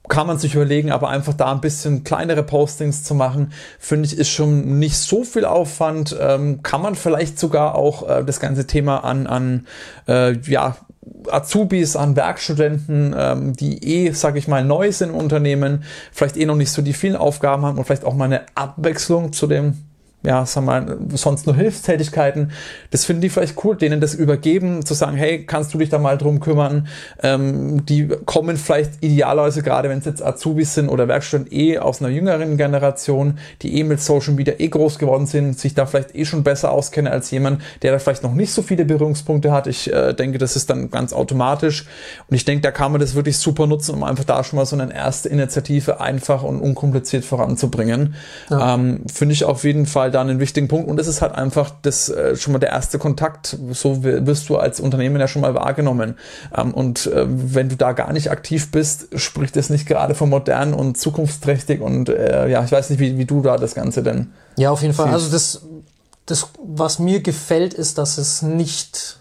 kann 0.07 0.27
man 0.27 0.39
sich 0.39 0.55
überlegen, 0.55 0.91
aber 0.91 1.09
einfach 1.09 1.33
da 1.33 1.51
ein 1.51 1.61
bisschen 1.61 2.03
kleinere 2.03 2.43
Postings 2.43 3.03
zu 3.03 3.13
machen, 3.13 3.51
finde 3.77 4.07
ich, 4.07 4.17
ist 4.17 4.29
schon 4.29 4.79
nicht 4.79 4.97
so 4.97 5.23
viel 5.23 5.45
Aufwand. 5.45 6.15
Ähm, 6.19 6.63
kann 6.63 6.81
man 6.81 6.95
vielleicht 6.95 7.37
sogar 7.39 7.75
auch 7.75 8.09
äh, 8.09 8.23
das 8.23 8.39
ganze 8.39 8.65
Thema 8.65 9.03
an, 9.03 9.27
an 9.27 9.67
äh, 10.07 10.37
ja, 10.39 10.77
Azubis, 11.29 11.95
an 11.95 12.15
Werkstudenten, 12.15 13.15
ähm, 13.17 13.53
die 13.55 13.83
eh, 13.83 14.11
sag 14.11 14.35
ich 14.35 14.47
mal, 14.47 14.63
neu 14.63 14.91
sind 14.91 15.09
im 15.09 15.15
Unternehmen, 15.15 15.83
vielleicht 16.11 16.37
eh 16.37 16.45
noch 16.45 16.55
nicht 16.55 16.71
so 16.71 16.81
die 16.81 16.93
vielen 16.93 17.15
Aufgaben 17.15 17.65
haben 17.65 17.77
und 17.77 17.85
vielleicht 17.85 18.05
auch 18.05 18.15
mal 18.15 18.25
eine 18.25 18.41
Abwechslung 18.55 19.33
zu 19.33 19.47
dem 19.47 19.88
ja, 20.21 20.45
wir 20.45 20.61
mal, 20.61 20.97
sonst 21.13 21.45
nur 21.45 21.55
Hilfstätigkeiten. 21.55 22.51
Das 22.91 23.05
finden 23.05 23.21
die 23.21 23.29
vielleicht 23.29 23.63
cool, 23.63 23.77
denen 23.77 24.01
das 24.01 24.13
übergeben, 24.13 24.85
zu 24.85 24.93
sagen, 24.93 25.15
hey, 25.15 25.45
kannst 25.45 25.73
du 25.73 25.77
dich 25.77 25.87
da 25.87 25.97
mal 25.97 26.17
drum 26.17 26.41
kümmern? 26.41 26.87
Ähm, 27.23 27.85
die 27.85 28.09
kommen 28.25 28.57
vielleicht 28.57 29.01
idealerweise, 29.01 29.63
gerade 29.63 29.87
wenn 29.87 29.99
es 29.99 30.05
jetzt 30.05 30.21
Azubis 30.21 30.73
sind 30.73 30.89
oder 30.89 31.07
Werkstudenten, 31.07 31.57
eh 31.57 31.77
aus 31.79 32.01
einer 32.01 32.09
jüngeren 32.09 32.57
Generation, 32.57 33.39
die 33.61 33.79
eh 33.79 33.83
mit 33.85 34.01
Social 34.01 34.33
Media 34.33 34.55
eh 34.57 34.67
groß 34.67 34.99
geworden 34.99 35.25
sind, 35.25 35.57
sich 35.57 35.73
da 35.73 35.85
vielleicht 35.85 36.13
eh 36.15 36.25
schon 36.25 36.43
besser 36.43 36.71
auskennen 36.71 37.11
als 37.11 37.31
jemand, 37.31 37.61
der 37.81 37.93
da 37.93 37.99
vielleicht 37.99 38.23
noch 38.23 38.33
nicht 38.33 38.51
so 38.51 38.61
viele 38.61 38.83
Berührungspunkte 38.83 39.53
hat. 39.53 39.67
Ich 39.67 39.91
äh, 39.91 40.13
denke, 40.13 40.37
das 40.37 40.57
ist 40.57 40.69
dann 40.69 40.91
ganz 40.91 41.13
automatisch. 41.13 41.85
Und 42.27 42.35
ich 42.35 42.43
denke, 42.43 42.61
da 42.61 42.71
kann 42.71 42.91
man 42.91 42.99
das 42.99 43.15
wirklich 43.15 43.37
super 43.37 43.67
nutzen, 43.67 43.95
um 43.95 44.03
einfach 44.03 44.25
da 44.25 44.43
schon 44.43 44.57
mal 44.57 44.65
so 44.65 44.77
eine 44.77 44.93
erste 44.93 45.29
Initiative 45.29 46.01
einfach 46.01 46.43
und 46.43 46.59
unkompliziert 46.59 47.23
voranzubringen. 47.23 48.15
Ja. 48.49 48.75
Ähm, 48.75 49.03
Finde 49.11 49.33
ich 49.33 49.45
auf 49.45 49.63
jeden 49.63 49.85
Fall 49.85 50.08
mal 50.09 50.11
da 50.11 50.21
einen 50.21 50.39
wichtigen 50.39 50.67
Punkt. 50.67 50.89
Und 50.89 50.97
das 50.97 51.07
ist 51.07 51.21
halt 51.21 51.33
einfach 51.35 51.71
das 51.81 52.09
äh, 52.09 52.35
schon 52.35 52.53
mal 52.53 52.59
der 52.59 52.69
erste 52.69 52.99
Kontakt. 52.99 53.57
So 53.71 54.03
wirst 54.03 54.49
du 54.49 54.57
als 54.57 54.79
Unternehmen 54.79 55.19
ja 55.19 55.27
schon 55.27 55.41
mal 55.41 55.53
wahrgenommen. 55.53 56.15
Ähm, 56.55 56.73
und 56.73 57.05
äh, 57.07 57.25
wenn 57.27 57.69
du 57.69 57.75
da 57.75 57.93
gar 57.93 58.11
nicht 58.13 58.31
aktiv 58.31 58.71
bist, 58.71 59.07
spricht 59.19 59.55
das 59.55 59.69
nicht 59.69 59.87
gerade 59.87 60.15
von 60.15 60.29
modern 60.29 60.73
und 60.73 60.97
zukunftsträchtig. 60.97 61.81
Und 61.81 62.09
äh, 62.09 62.47
ja, 62.49 62.63
ich 62.63 62.71
weiß 62.71 62.89
nicht, 62.89 62.99
wie, 62.99 63.17
wie 63.17 63.25
du 63.25 63.41
da 63.41 63.57
das 63.57 63.75
Ganze 63.75 64.03
denn. 64.03 64.33
Ja, 64.57 64.71
auf 64.71 64.81
jeden 64.81 64.93
Fall. 64.93 65.11
Also 65.11 65.31
das, 65.31 65.61
das, 66.25 66.47
was 66.63 66.99
mir 66.99 67.21
gefällt, 67.21 67.73
ist, 67.73 67.97
dass 67.97 68.17
es 68.17 68.41
nicht 68.41 69.19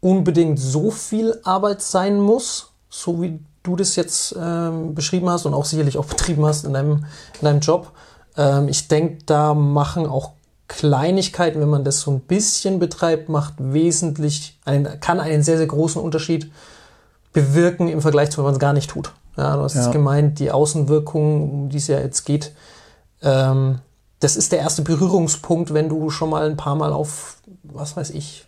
unbedingt 0.00 0.58
so 0.58 0.90
viel 0.90 1.38
Arbeit 1.42 1.82
sein 1.82 2.20
muss, 2.20 2.72
so 2.88 3.20
wie 3.20 3.40
du 3.62 3.74
das 3.74 3.96
jetzt 3.96 4.36
ähm, 4.40 4.94
beschrieben 4.94 5.28
hast 5.28 5.46
und 5.46 5.54
auch 5.54 5.64
sicherlich 5.64 5.98
auch 5.98 6.04
betrieben 6.06 6.46
hast 6.46 6.64
in 6.64 6.72
deinem, 6.72 7.04
in 7.40 7.44
deinem 7.44 7.60
Job. 7.60 7.92
Ähm, 8.36 8.68
ich 8.68 8.88
denke, 8.88 9.18
da 9.26 9.54
machen 9.54 10.06
auch 10.06 10.32
Kleinigkeiten, 10.68 11.60
wenn 11.60 11.68
man 11.68 11.84
das 11.84 12.00
so 12.00 12.10
ein 12.10 12.20
bisschen 12.20 12.78
betreibt, 12.78 13.28
macht 13.28 13.54
wesentlich, 13.58 14.58
einen, 14.64 15.00
kann 15.00 15.20
einen 15.20 15.42
sehr, 15.42 15.58
sehr 15.58 15.66
großen 15.66 16.00
Unterschied 16.00 16.50
bewirken 17.32 17.88
im 17.88 18.00
Vergleich 18.00 18.30
zu, 18.30 18.38
wenn 18.38 18.46
man 18.46 18.54
es 18.54 18.60
gar 18.60 18.72
nicht 18.72 18.90
tut. 18.90 19.12
Ja, 19.36 19.56
du 19.56 19.62
hast 19.62 19.74
ja. 19.74 19.90
gemeint, 19.90 20.38
die 20.38 20.50
Außenwirkung, 20.50 21.50
um 21.50 21.68
die 21.68 21.76
es 21.76 21.86
ja 21.86 22.00
jetzt 22.00 22.24
geht, 22.24 22.52
ähm, 23.22 23.80
das 24.20 24.36
ist 24.36 24.52
der 24.52 24.60
erste 24.60 24.82
Berührungspunkt, 24.82 25.74
wenn 25.74 25.88
du 25.88 26.10
schon 26.10 26.30
mal 26.30 26.46
ein 26.46 26.56
paar 26.56 26.74
Mal 26.74 26.92
auf, 26.92 27.36
was 27.62 27.96
weiß 27.96 28.10
ich, 28.10 28.46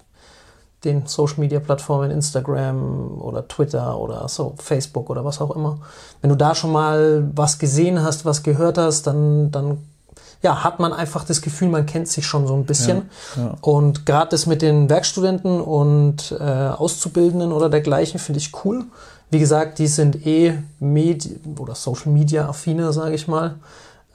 den 0.85 1.07
Social 1.07 1.41
Media 1.41 1.59
Plattformen, 1.61 2.11
Instagram 2.11 3.21
oder 3.21 3.47
Twitter 3.49 3.99
oder 3.99 4.29
so, 4.29 4.55
Facebook 4.59 5.11
oder 5.11 5.25
was 5.25 5.41
auch 5.41 5.55
immer. 5.55 5.79
Wenn 6.21 6.31
du 6.31 6.37
da 6.37 6.55
schon 6.55 6.73
mal 6.73 7.29
was 7.35 7.59
gesehen 7.59 8.03
hast, 8.03 8.25
was 8.25 8.43
gehört 8.43 8.79
hast, 8.79 9.07
dann, 9.07 9.51
dann 9.51 9.79
ja, 10.41 10.63
hat 10.63 10.79
man 10.79 10.93
einfach 10.93 11.25
das 11.25 11.43
Gefühl, 11.43 11.69
man 11.69 11.87
kennt 11.87 12.07
sich 12.07 12.25
schon 12.25 12.47
so 12.47 12.55
ein 12.55 12.65
bisschen. 12.65 13.11
Ja, 13.37 13.43
ja. 13.43 13.55
Und 13.61 14.07
gerade 14.07 14.31
das 14.31 14.47
mit 14.47 14.63
den 14.63 14.89
Werkstudenten 14.89 15.61
und 15.61 16.33
äh, 16.39 16.45
Auszubildenden 16.45 17.53
oder 17.53 17.69
dergleichen 17.69 18.21
finde 18.21 18.39
ich 18.39 18.53
cool. 18.65 18.85
Wie 19.31 19.41
gesagt, 19.41 19.81
die 19.81 19.89
sind 19.89 20.27
eh 20.27 20.59
Medi 20.79 21.41
oder 21.59 21.75
Social 21.75 22.13
Media 22.13 22.49
affiner, 22.49 22.93
sage 22.93 23.17
ich 23.17 23.27
mal 23.27 23.57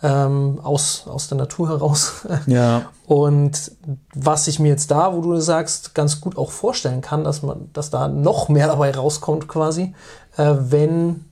ähm, 0.01 0.59
aus, 0.63 1.03
aus 1.07 1.27
der 1.27 1.37
Natur 1.37 1.69
heraus. 1.69 2.25
Ja. 2.47 2.89
Und 3.05 3.71
was 4.13 4.47
ich 4.47 4.59
mir 4.59 4.69
jetzt 4.69 4.89
da, 4.89 5.13
wo 5.13 5.21
du 5.21 5.39
sagst, 5.39 5.93
ganz 5.93 6.21
gut 6.21 6.37
auch 6.37 6.51
vorstellen 6.51 7.01
kann, 7.01 7.23
dass 7.23 7.41
man, 7.41 7.69
dass 7.73 7.89
da 7.89 8.07
noch 8.07 8.47
mehr 8.49 8.67
dabei 8.67 8.91
rauskommt 8.91 9.47
quasi, 9.47 9.93
äh, 10.37 10.55
wenn 10.57 11.25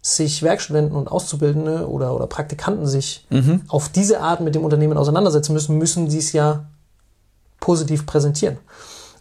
sich 0.00 0.42
Werkstudenten 0.42 0.96
und 0.96 1.10
Auszubildende 1.10 1.88
oder, 1.88 2.14
oder 2.14 2.28
Praktikanten 2.28 2.86
sich 2.86 3.26
mhm. 3.28 3.62
auf 3.66 3.88
diese 3.88 4.20
Art 4.20 4.40
mit 4.40 4.54
dem 4.54 4.64
Unternehmen 4.64 4.96
auseinandersetzen 4.96 5.52
müssen, 5.52 5.78
müssen 5.78 6.08
sie 6.08 6.18
es 6.18 6.32
ja 6.32 6.66
positiv 7.58 8.06
präsentieren. 8.06 8.58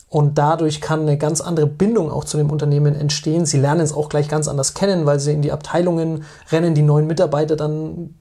Und 0.07 0.37
dadurch 0.37 0.81
kann 0.81 1.01
eine 1.01 1.17
ganz 1.17 1.41
andere 1.41 1.65
Bindung 1.65 2.11
auch 2.11 2.23
zu 2.23 2.37
dem 2.37 2.51
Unternehmen 2.51 2.95
entstehen. 2.95 3.45
Sie 3.47 3.57
lernen 3.57 3.81
es 3.81 3.93
auch 3.93 4.09
gleich 4.09 4.29
ganz 4.29 4.47
anders 4.47 4.75
kennen, 4.75 5.07
weil 5.07 5.19
sie 5.19 5.33
in 5.33 5.41
die 5.41 5.51
Abteilungen 5.51 6.23
rennen, 6.51 6.75
die 6.75 6.83
neuen 6.83 7.07
Mitarbeiter 7.07 7.55
dann 7.55 8.13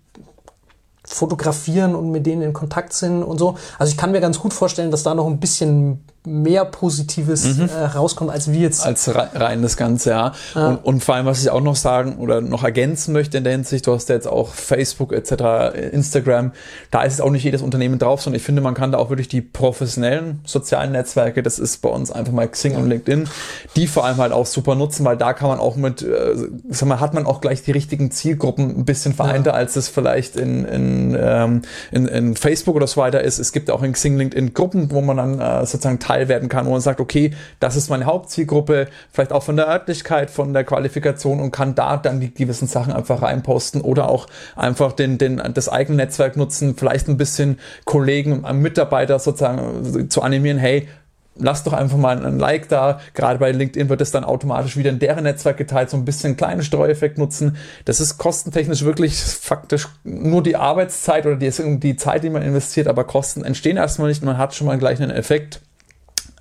fotografieren 1.14 1.94
und 1.94 2.10
mit 2.10 2.26
denen 2.26 2.42
in 2.42 2.52
Kontakt 2.52 2.92
sind 2.92 3.22
und 3.22 3.38
so. 3.38 3.56
Also 3.78 3.90
ich 3.90 3.96
kann 3.96 4.12
mir 4.12 4.20
ganz 4.20 4.38
gut 4.38 4.52
vorstellen, 4.52 4.90
dass 4.90 5.02
da 5.02 5.14
noch 5.14 5.26
ein 5.26 5.40
bisschen 5.40 6.04
mehr 6.26 6.64
Positives 6.64 7.44
mhm. 7.44 7.68
äh, 7.68 7.84
rauskommt, 7.84 8.30
als 8.30 8.50
wir 8.50 8.60
jetzt. 8.60 8.84
Als 8.84 9.10
rein 9.14 9.60
das 9.60 9.76
Ganze, 9.76 10.10
ja. 10.10 10.32
ja. 10.54 10.68
Und, 10.68 10.76
und, 10.84 11.04
vor 11.04 11.16
allem, 11.16 11.26
was 11.26 11.42
ich 11.42 11.50
auch 11.50 11.60
noch 11.60 11.76
sagen 11.76 12.16
oder 12.16 12.40
noch 12.40 12.64
ergänzen 12.64 13.12
möchte 13.12 13.36
in 13.36 13.44
der 13.44 13.52
Hinsicht, 13.52 13.86
du 13.86 13.92
hast 13.92 14.08
ja 14.08 14.14
jetzt 14.14 14.26
auch 14.26 14.54
Facebook 14.54 15.12
etc., 15.12 15.74
Instagram, 15.92 16.52
da 16.90 17.02
ist 17.02 17.14
es 17.14 17.20
auch 17.20 17.30
nicht 17.30 17.44
jedes 17.44 17.60
Unternehmen 17.60 17.98
drauf, 17.98 18.22
sondern 18.22 18.38
ich 18.38 18.42
finde, 18.42 18.62
man 18.62 18.72
kann 18.72 18.90
da 18.90 18.98
auch 18.98 19.10
wirklich 19.10 19.28
die 19.28 19.42
professionellen 19.42 20.40
sozialen 20.44 20.92
Netzwerke, 20.92 21.42
das 21.42 21.58
ist 21.58 21.82
bei 21.82 21.90
uns 21.90 22.10
einfach 22.10 22.32
mal 22.32 22.48
Xing 22.48 22.72
ja. 22.72 22.78
und 22.78 22.88
LinkedIn, 22.88 23.28
die 23.76 23.86
vor 23.86 24.06
allem 24.06 24.16
halt 24.16 24.32
auch 24.32 24.46
super 24.46 24.74
nutzen, 24.76 25.04
weil 25.04 25.18
da 25.18 25.34
kann 25.34 25.48
man 25.48 25.58
auch 25.58 25.76
mit, 25.76 26.00
äh, 26.00 26.36
sag 26.70 26.88
mal, 26.88 27.00
hat 27.00 27.12
man 27.12 27.26
auch 27.26 27.42
gleich 27.42 27.62
die 27.62 27.72
richtigen 27.72 28.10
Zielgruppen 28.10 28.78
ein 28.78 28.84
bisschen 28.86 29.12
vereinter, 29.12 29.50
ja. 29.50 29.56
als 29.56 29.76
es 29.76 29.88
vielleicht 29.88 30.36
in, 30.36 30.64
in, 30.64 31.16
ähm, 31.20 31.62
in, 31.92 32.08
in 32.08 32.34
Facebook 32.34 32.76
oder 32.76 32.86
so 32.86 32.98
weiter 32.98 33.20
ist. 33.20 33.38
Es 33.38 33.52
gibt 33.52 33.70
auch 33.70 33.82
in 33.82 33.92
Xing, 33.92 34.16
LinkedIn 34.16 34.54
Gruppen, 34.54 34.90
wo 34.90 35.02
man 35.02 35.18
dann 35.18 35.40
äh, 35.40 35.66
sozusagen 35.66 35.98
Teil 35.98 36.13
werden 36.28 36.48
kann, 36.48 36.66
wo 36.66 36.70
man 36.70 36.80
sagt, 36.80 37.00
okay, 37.00 37.32
das 37.60 37.76
ist 37.76 37.90
meine 37.90 38.06
Hauptzielgruppe, 38.06 38.88
vielleicht 39.12 39.32
auch 39.32 39.42
von 39.42 39.56
der 39.56 39.68
Örtlichkeit, 39.68 40.30
von 40.30 40.52
der 40.52 40.64
Qualifikation 40.64 41.40
und 41.40 41.50
kann 41.50 41.74
da 41.74 41.96
dann 41.96 42.20
die 42.20 42.32
gewissen 42.32 42.68
Sachen 42.68 42.92
einfach 42.92 43.22
reinposten 43.22 43.80
oder 43.80 44.08
auch 44.08 44.26
einfach 44.56 44.92
den, 44.92 45.18
den, 45.18 45.42
das 45.54 45.68
eigene 45.68 45.96
Netzwerk 45.96 46.36
nutzen, 46.36 46.76
vielleicht 46.76 47.08
ein 47.08 47.16
bisschen 47.16 47.58
Kollegen, 47.84 48.44
Mitarbeiter 48.60 49.18
sozusagen 49.18 50.08
zu 50.08 50.22
animieren, 50.22 50.58
hey, 50.58 50.88
lass 51.36 51.64
doch 51.64 51.72
einfach 51.72 51.96
mal 51.96 52.24
ein 52.24 52.38
Like 52.38 52.68
da. 52.68 53.00
Gerade 53.14 53.38
bei 53.38 53.52
LinkedIn 53.52 53.88
wird 53.88 54.00
es 54.00 54.10
dann 54.10 54.24
automatisch 54.24 54.76
wieder 54.76 54.90
in 54.90 54.98
deren 54.98 55.24
Netzwerk 55.24 55.56
geteilt, 55.56 55.90
so 55.90 55.96
ein 55.96 56.04
bisschen 56.04 56.36
kleinen 56.36 56.62
Streueffekt 56.62 57.18
nutzen. 57.18 57.56
Das 57.84 58.00
ist 58.00 58.18
kostentechnisch 58.18 58.84
wirklich 58.84 59.16
faktisch 59.16 59.88
nur 60.04 60.42
die 60.42 60.56
Arbeitszeit 60.56 61.26
oder 61.26 61.36
die, 61.36 61.50
die 61.80 61.96
Zeit, 61.96 62.24
die 62.24 62.30
man 62.30 62.42
investiert, 62.42 62.88
aber 62.88 63.04
Kosten 63.04 63.44
entstehen 63.44 63.76
erstmal 63.76 64.08
nicht 64.08 64.22
man 64.22 64.38
hat 64.38 64.54
schon 64.54 64.66
mal 64.66 64.78
gleich 64.78 65.00
einen 65.00 65.10
Effekt. 65.10 65.60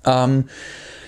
Ähm, 0.06 0.44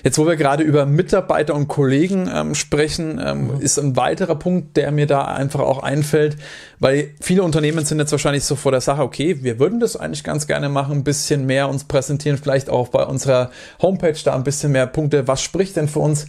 Jetzt, 0.07 0.19
wo 0.19 0.26
wir 0.29 0.37
gerade 0.37 0.62
über 0.62 0.87
Mitarbeiter 0.87 1.53
und 1.53 1.67
Kollegen 1.67 2.31
ähm, 2.33 2.55
sprechen, 2.55 3.21
ähm, 3.21 3.57
mhm. 3.57 3.61
ist 3.61 3.76
ein 3.76 3.97
weiterer 3.97 4.37
Punkt, 4.37 4.76
der 4.76 4.93
mir 4.93 5.09
da 5.09 5.25
einfach 5.25 5.59
auch 5.59 5.83
einfällt, 5.83 6.37
weil 6.79 7.11
viele 7.21 7.43
Unternehmen 7.43 7.85
sind 7.85 7.99
jetzt 7.99 8.12
wahrscheinlich 8.12 8.45
so 8.45 8.55
vor 8.55 8.71
der 8.71 8.81
Sache, 8.81 9.03
okay, 9.03 9.43
wir 9.43 9.59
würden 9.59 9.81
das 9.81 9.97
eigentlich 9.97 10.23
ganz 10.23 10.47
gerne 10.47 10.69
machen, 10.69 10.99
ein 10.99 11.03
bisschen 11.03 11.45
mehr 11.45 11.69
uns 11.69 11.83
präsentieren, 11.83 12.38
vielleicht 12.38 12.71
auch 12.71 12.87
bei 12.87 13.03
unserer 13.05 13.50
Homepage 13.83 14.15
da 14.25 14.37
ein 14.37 14.45
bisschen 14.45 14.71
mehr 14.71 14.87
Punkte. 14.87 15.26
Was 15.26 15.43
spricht 15.43 15.75
denn 15.75 15.88
für 15.88 15.99
uns? 15.99 16.26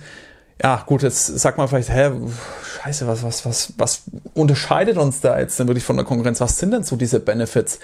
Ja, 0.59 0.81
gut, 0.87 1.03
jetzt 1.03 1.27
sagt 1.37 1.59
man 1.59 1.67
vielleicht, 1.67 1.91
hä, 1.91 2.09
scheiße, 2.81 3.05
was, 3.05 3.21
was, 3.21 3.45
was, 3.45 3.73
was 3.77 4.03
unterscheidet 4.33 4.97
uns 4.97 5.21
da 5.21 5.39
jetzt 5.39 5.59
denn 5.59 5.67
wirklich 5.67 5.83
von 5.83 5.97
der 5.97 6.05
Konkurrenz? 6.05 6.41
Was 6.41 6.57
sind 6.57 6.71
denn 6.71 6.81
so 6.81 6.95
diese 6.95 7.19
Benefits? 7.19 7.79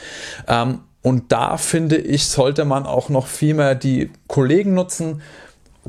Ähm, 0.48 0.80
und 1.04 1.32
da 1.32 1.58
finde 1.58 1.98
ich, 1.98 2.26
sollte 2.26 2.66
man 2.66 2.86
auch 2.86 3.10
noch 3.10 3.28
viel 3.28 3.54
mehr 3.54 3.76
die 3.76 4.10
Kollegen 4.28 4.74
nutzen, 4.74 5.22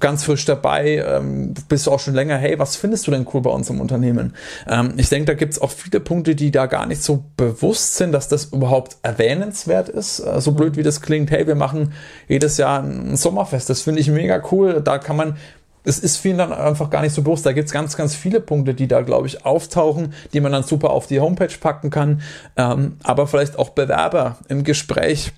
ganz 0.00 0.24
frisch 0.24 0.44
dabei, 0.44 1.04
ähm, 1.06 1.54
bist 1.68 1.86
du 1.86 1.92
auch 1.92 2.00
schon 2.00 2.14
länger, 2.14 2.36
hey, 2.36 2.58
was 2.58 2.74
findest 2.74 3.06
du 3.06 3.12
denn 3.12 3.26
cool 3.32 3.42
bei 3.42 3.50
uns 3.50 3.70
im 3.70 3.80
Unternehmen? 3.80 4.34
Ähm, 4.68 4.94
ich 4.96 5.08
denke, 5.08 5.26
da 5.26 5.34
gibt's 5.34 5.60
auch 5.60 5.70
viele 5.70 6.00
Punkte, 6.00 6.34
die 6.34 6.50
da 6.50 6.66
gar 6.66 6.86
nicht 6.86 7.02
so 7.02 7.24
bewusst 7.36 7.94
sind, 7.96 8.10
dass 8.10 8.26
das 8.26 8.46
überhaupt 8.46 8.96
erwähnenswert 9.02 9.88
ist. 9.88 10.18
Äh, 10.18 10.40
so 10.40 10.52
blöd 10.52 10.76
wie 10.76 10.82
das 10.82 11.00
klingt, 11.00 11.30
hey, 11.30 11.46
wir 11.46 11.54
machen 11.54 11.92
jedes 12.26 12.56
Jahr 12.56 12.82
ein 12.82 13.16
Sommerfest, 13.16 13.70
das 13.70 13.82
finde 13.82 14.00
ich 14.00 14.08
mega 14.08 14.42
cool. 14.50 14.80
Da 14.82 14.98
kann 14.98 15.16
man 15.16 15.36
es 15.84 15.98
ist 15.98 16.16
vielen 16.16 16.38
dann 16.38 16.52
einfach 16.52 16.90
gar 16.90 17.02
nicht 17.02 17.14
so 17.14 17.22
bewusst. 17.22 17.46
Da 17.46 17.52
gibt's 17.52 17.72
ganz, 17.72 17.96
ganz 17.96 18.14
viele 18.14 18.40
Punkte, 18.40 18.74
die 18.74 18.88
da, 18.88 19.02
glaube 19.02 19.26
ich, 19.26 19.44
auftauchen, 19.44 20.14
die 20.32 20.40
man 20.40 20.50
dann 20.50 20.62
super 20.62 20.90
auf 20.90 21.06
die 21.06 21.20
Homepage 21.20 21.56
packen 21.60 21.90
kann. 21.90 22.22
Ähm, 22.56 22.96
aber 23.02 23.26
vielleicht 23.26 23.58
auch 23.58 23.70
Bewerber 23.70 24.38
im 24.48 24.64
Gespräch 24.64 25.32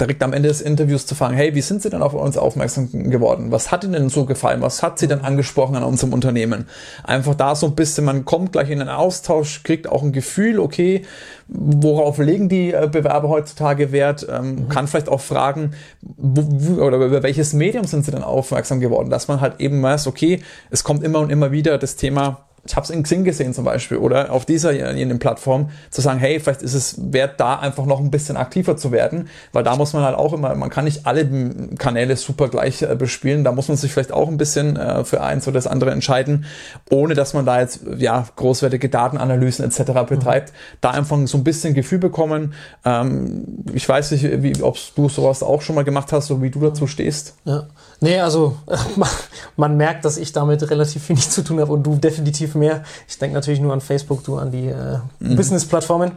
direkt 0.00 0.22
am 0.22 0.32
Ende 0.32 0.48
des 0.48 0.60
Interviews 0.60 1.06
zu 1.06 1.14
fragen, 1.14 1.34
hey, 1.34 1.54
wie 1.54 1.60
sind 1.60 1.82
Sie 1.82 1.90
denn 1.90 2.02
auf 2.02 2.14
uns 2.14 2.36
aufmerksam 2.36 2.88
geworden? 3.10 3.50
Was 3.50 3.70
hat 3.70 3.84
Ihnen 3.84 3.92
denn 3.92 4.08
so 4.08 4.24
gefallen? 4.24 4.62
Was 4.62 4.82
hat 4.82 4.98
Sie 4.98 5.06
denn 5.06 5.20
angesprochen 5.20 5.76
an 5.76 5.82
unserem 5.82 6.12
Unternehmen? 6.12 6.66
Einfach 7.04 7.34
da 7.34 7.54
so 7.54 7.66
ein 7.66 7.74
bisschen, 7.74 8.04
man 8.04 8.24
kommt 8.24 8.52
gleich 8.52 8.70
in 8.70 8.80
einen 8.80 8.90
Austausch, 8.90 9.62
kriegt 9.62 9.88
auch 9.88 10.02
ein 10.02 10.12
Gefühl, 10.12 10.58
okay, 10.58 11.02
worauf 11.48 12.18
legen 12.18 12.48
die 12.48 12.72
äh, 12.72 12.88
Bewerber 12.90 13.28
heutzutage 13.28 13.92
Wert? 13.92 14.26
Ähm, 14.30 14.54
mhm. 14.54 14.68
Kann 14.68 14.86
vielleicht 14.86 15.08
auch 15.08 15.20
fragen, 15.20 15.72
wo, 16.00 16.82
oder 16.82 16.96
über 16.96 17.22
welches 17.22 17.52
Medium 17.52 17.84
sind 17.84 18.04
Sie 18.04 18.10
denn 18.10 18.24
aufmerksam 18.24 18.80
geworden? 18.80 19.10
Dass 19.10 19.28
man 19.28 19.40
halt 19.40 19.60
eben 19.60 19.82
weiß, 19.82 20.06
okay, 20.06 20.40
es 20.70 20.84
kommt 20.84 21.04
immer 21.04 21.20
und 21.20 21.30
immer 21.30 21.52
wieder 21.52 21.76
das 21.76 21.96
Thema 21.96 22.46
ich 22.64 22.76
habe 22.76 22.84
es 22.84 22.90
in 22.90 23.02
Xing 23.02 23.24
gesehen 23.24 23.54
zum 23.54 23.64
Beispiel 23.64 23.96
oder 23.96 24.30
auf 24.30 24.44
dieser 24.44 24.72
jenen 24.72 25.18
Plattform 25.18 25.70
zu 25.90 26.00
sagen, 26.00 26.20
hey, 26.20 26.38
vielleicht 26.38 26.62
ist 26.62 26.74
es 26.74 27.12
wert, 27.12 27.40
da 27.40 27.58
einfach 27.58 27.86
noch 27.86 27.98
ein 27.98 28.10
bisschen 28.12 28.36
aktiver 28.36 28.76
zu 28.76 28.92
werden, 28.92 29.28
weil 29.52 29.64
da 29.64 29.74
muss 29.74 29.92
man 29.94 30.04
halt 30.04 30.16
auch 30.16 30.32
immer, 30.32 30.54
man 30.54 30.70
kann 30.70 30.84
nicht 30.84 31.04
alle 31.04 31.28
Kanäle 31.76 32.16
super 32.16 32.48
gleich 32.48 32.82
äh, 32.82 32.94
bespielen, 32.94 33.42
da 33.42 33.50
muss 33.50 33.66
man 33.66 33.76
sich 33.76 33.92
vielleicht 33.92 34.12
auch 34.12 34.28
ein 34.28 34.36
bisschen 34.36 34.76
äh, 34.76 35.04
für 35.04 35.22
eins 35.22 35.48
oder 35.48 35.54
das 35.54 35.66
andere 35.66 35.90
entscheiden, 35.90 36.44
ohne 36.88 37.14
dass 37.14 37.34
man 37.34 37.44
da 37.44 37.60
jetzt 37.60 37.80
ja 37.96 38.26
großwertige 38.36 38.88
Datenanalysen 38.88 39.64
etc. 39.64 39.92
Betreibt, 40.08 40.50
mhm. 40.50 40.76
da 40.80 40.90
einfach 40.92 41.18
so 41.26 41.38
ein 41.38 41.44
bisschen 41.44 41.74
Gefühl 41.74 41.98
bekommen. 41.98 42.54
Ähm, 42.84 43.64
ich 43.72 43.88
weiß 43.88 44.12
nicht, 44.12 44.42
wie, 44.42 44.62
ob 44.62 44.78
du 44.94 45.08
sowas 45.08 45.42
auch 45.42 45.62
schon 45.62 45.74
mal 45.74 45.84
gemacht 45.84 46.12
hast, 46.12 46.28
so 46.28 46.40
wie 46.40 46.50
du 46.50 46.60
dazu 46.60 46.86
stehst. 46.86 47.34
Ja. 47.44 47.66
Nee, 48.02 48.20
also 48.20 48.56
man, 49.56 49.76
merkt, 49.76 50.04
dass 50.04 50.16
ich 50.16 50.32
damit 50.32 50.68
relativ 50.68 51.08
wenig 51.08 51.30
zu 51.30 51.42
tun 51.42 51.60
habe 51.60 51.72
und 51.72 51.84
du 51.84 51.94
definitiv 51.94 52.56
mehr. 52.56 52.82
Ich 53.08 53.18
denke 53.18 53.34
natürlich 53.34 53.60
nur 53.60 53.72
an 53.72 53.80
Facebook, 53.80 54.24
du 54.24 54.36
an 54.36 54.50
die 54.50 54.66
äh, 54.66 54.98
mhm. 55.20 55.36
Business-Plattformen. 55.36 56.12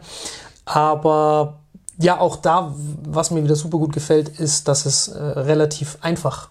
Aber 0.64 1.60
ja, 1.98 2.18
auch 2.18 2.36
da, 2.36 2.74
was 3.04 3.30
mir 3.30 3.44
wieder 3.44 3.54
super 3.54 3.78
gut 3.78 3.92
gefällt, 3.92 4.28
ist, 4.28 4.66
dass 4.66 4.84
es 4.84 5.08
äh, 5.08 5.22
relativ 5.22 5.98
einfach 6.00 6.48